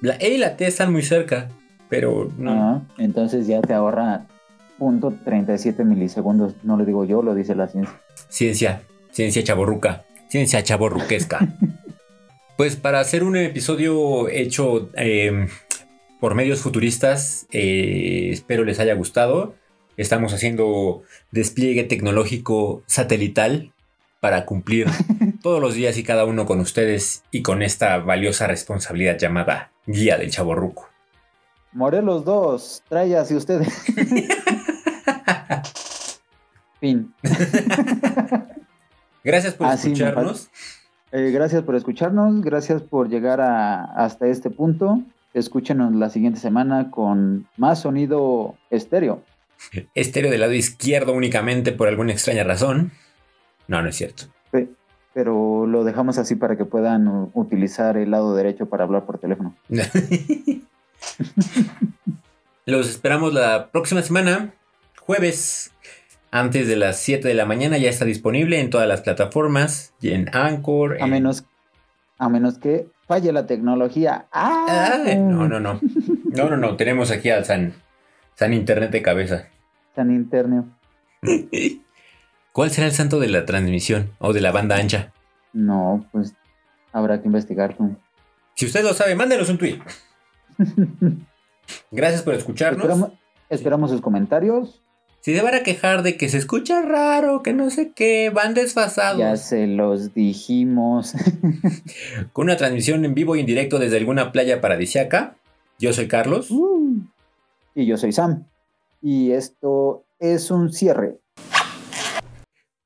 La 0.00 0.14
E 0.16 0.34
y 0.34 0.38
la 0.38 0.56
T 0.56 0.66
están 0.66 0.92
muy 0.92 1.02
cerca. 1.02 1.48
Pero 1.92 2.32
no. 2.38 2.50
Ah, 2.50 2.82
entonces 2.96 3.46
ya 3.46 3.60
te 3.60 3.74
ahorra 3.74 4.24
punto 4.78 5.12
37 5.26 5.84
milisegundos. 5.84 6.54
No 6.62 6.78
lo 6.78 6.86
digo 6.86 7.04
yo, 7.04 7.20
lo 7.20 7.34
dice 7.34 7.54
la 7.54 7.68
ciencia. 7.68 8.00
Ciencia. 8.30 8.82
Ciencia 9.10 9.44
chaborruca. 9.44 10.06
Ciencia 10.28 10.62
chaborruquesca. 10.62 11.46
pues 12.56 12.76
para 12.76 12.98
hacer 12.98 13.24
un 13.24 13.36
episodio 13.36 14.30
hecho 14.30 14.88
eh, 14.96 15.48
por 16.18 16.34
medios 16.34 16.60
futuristas. 16.62 17.46
Eh, 17.52 18.30
espero 18.32 18.64
les 18.64 18.80
haya 18.80 18.94
gustado. 18.94 19.54
Estamos 19.98 20.32
haciendo 20.32 21.02
despliegue 21.30 21.84
tecnológico 21.84 22.82
satelital 22.86 23.74
para 24.18 24.46
cumplir 24.46 24.86
todos 25.42 25.60
los 25.60 25.74
días 25.74 25.98
y 25.98 26.04
cada 26.04 26.24
uno 26.24 26.46
con 26.46 26.58
ustedes 26.60 27.22
y 27.30 27.42
con 27.42 27.60
esta 27.60 27.98
valiosa 27.98 28.46
responsabilidad 28.46 29.18
llamada 29.18 29.72
Guía 29.86 30.16
del 30.16 30.30
Chaborruco. 30.30 30.91
Morelos 31.72 32.24
2, 32.24 32.82
trae 32.88 33.16
hacia 33.16 33.36
ustedes. 33.36 33.68
fin. 36.80 37.12
Gracias 39.24 39.54
por 39.54 39.66
Así 39.68 39.88
escucharnos. 39.92 40.50
Eh, 41.12 41.30
gracias 41.30 41.62
por 41.62 41.76
escucharnos, 41.76 42.42
gracias 42.42 42.82
por 42.82 43.08
llegar 43.08 43.40
a- 43.40 43.84
hasta 43.84 44.26
este 44.26 44.50
punto. 44.50 45.02
Escúchenos 45.34 45.94
la 45.94 46.10
siguiente 46.10 46.40
semana 46.40 46.90
con 46.90 47.46
más 47.56 47.82
sonido 47.82 48.56
estéreo. 48.70 49.22
Estéreo 49.94 50.30
del 50.30 50.40
lado 50.40 50.54
izquierdo 50.54 51.12
únicamente 51.12 51.70
por 51.72 51.86
alguna 51.88 52.12
extraña 52.12 52.42
razón. 52.44 52.90
No, 53.68 53.80
no 53.82 53.88
es 53.90 53.96
cierto. 53.96 54.24
Pe- 54.50 54.70
Pero 55.14 55.66
lo 55.66 55.84
dejamos 55.84 56.16
así 56.18 56.34
para 56.34 56.56
que 56.56 56.64
puedan 56.64 57.30
utilizar 57.34 57.96
el 57.98 58.10
lado 58.10 58.34
derecho 58.34 58.66
para 58.66 58.84
hablar 58.84 59.04
por 59.04 59.18
teléfono. 59.18 59.54
Los 62.66 62.88
esperamos 62.88 63.34
la 63.34 63.70
próxima 63.70 64.02
semana, 64.02 64.54
jueves, 65.00 65.72
antes 66.30 66.68
de 66.68 66.76
las 66.76 66.98
7 67.00 67.26
de 67.26 67.34
la 67.34 67.44
mañana. 67.44 67.76
Ya 67.78 67.90
está 67.90 68.04
disponible 68.04 68.60
en 68.60 68.70
todas 68.70 68.86
las 68.86 69.00
plataformas 69.00 69.94
y 70.00 70.12
en 70.12 70.34
Anchor. 70.34 70.96
A 71.00 71.04
en- 71.04 71.10
menos, 71.10 71.44
a 72.18 72.28
menos 72.28 72.58
que 72.58 72.86
falle 73.08 73.32
la 73.32 73.46
tecnología. 73.46 74.26
¡Ah! 74.32 75.00
Ay, 75.04 75.16
no, 75.18 75.48
no, 75.48 75.58
no. 75.60 75.80
No, 76.24 76.48
no, 76.48 76.56
no. 76.56 76.76
Tenemos 76.76 77.10
aquí 77.10 77.30
al 77.30 77.44
San, 77.44 77.74
San 78.36 78.52
Internet 78.54 78.90
de 78.92 79.02
cabeza. 79.02 79.48
San 79.96 80.10
interno. 80.10 80.78
¿Cuál 82.52 82.70
será 82.70 82.86
el 82.86 82.92
santo 82.92 83.18
de 83.18 83.28
la 83.28 83.44
transmisión 83.44 84.10
o 84.18 84.32
de 84.32 84.40
la 84.40 84.52
banda 84.52 84.76
ancha? 84.76 85.12
No, 85.52 86.06
pues 86.12 86.34
habrá 86.92 87.20
que 87.20 87.26
investigar 87.26 87.76
tú. 87.76 87.96
Si 88.54 88.66
usted 88.66 88.82
lo 88.84 88.94
sabe, 88.94 89.14
mándenos 89.14 89.48
un 89.48 89.58
tweet. 89.58 89.78
Gracias 91.90 92.22
por 92.22 92.34
escucharnos. 92.34 92.84
Esperamos, 92.84 93.12
esperamos 93.48 93.90
sus 93.90 94.00
comentarios. 94.00 94.82
Si 95.22 95.36
se 95.36 95.42
van 95.42 95.54
a 95.54 95.62
quejar 95.62 96.02
de 96.02 96.16
que 96.16 96.28
se 96.28 96.38
escucha 96.38 96.82
raro, 96.82 97.44
que 97.44 97.52
no 97.52 97.70
sé 97.70 97.92
qué, 97.92 98.30
van 98.30 98.54
desfasados. 98.54 99.20
Ya 99.20 99.36
se 99.36 99.68
los 99.68 100.14
dijimos. 100.14 101.14
Con 102.32 102.46
una 102.46 102.56
transmisión 102.56 103.04
en 103.04 103.14
vivo 103.14 103.36
y 103.36 103.40
en 103.40 103.46
directo 103.46 103.78
desde 103.78 103.98
alguna 103.98 104.32
playa 104.32 104.60
paradisiaca. 104.60 105.36
Yo 105.78 105.92
soy 105.92 106.08
Carlos. 106.08 106.50
Uh. 106.50 107.02
y 107.74 107.86
yo 107.86 107.96
soy 107.96 108.10
Sam. 108.10 108.46
Y 109.00 109.30
esto 109.30 110.04
es 110.18 110.50
un 110.50 110.72
cierre. 110.72 111.20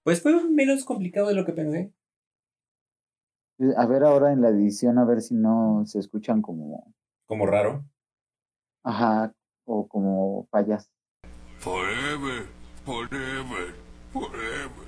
Pues 0.02 0.20
fue 0.20 0.32
menos 0.50 0.84
complicado 0.84 1.28
de 1.28 1.34
lo 1.34 1.46
que 1.46 1.52
pensé. 1.52 1.92
A 3.78 3.86
ver 3.86 4.04
ahora 4.04 4.32
en 4.32 4.42
la 4.42 4.50
edición, 4.50 4.98
a 4.98 5.06
ver 5.06 5.22
si 5.22 5.34
no 5.34 5.84
se 5.86 5.98
escuchan 5.98 6.42
como, 6.42 6.92
Como 7.26 7.46
raro. 7.46 7.84
ajá, 8.84 9.34
o 9.64 9.86
como 9.88 10.46
payas. 10.50 10.88
Forever, 11.58 12.46
forever, 12.84 13.74
forever. 14.12 14.85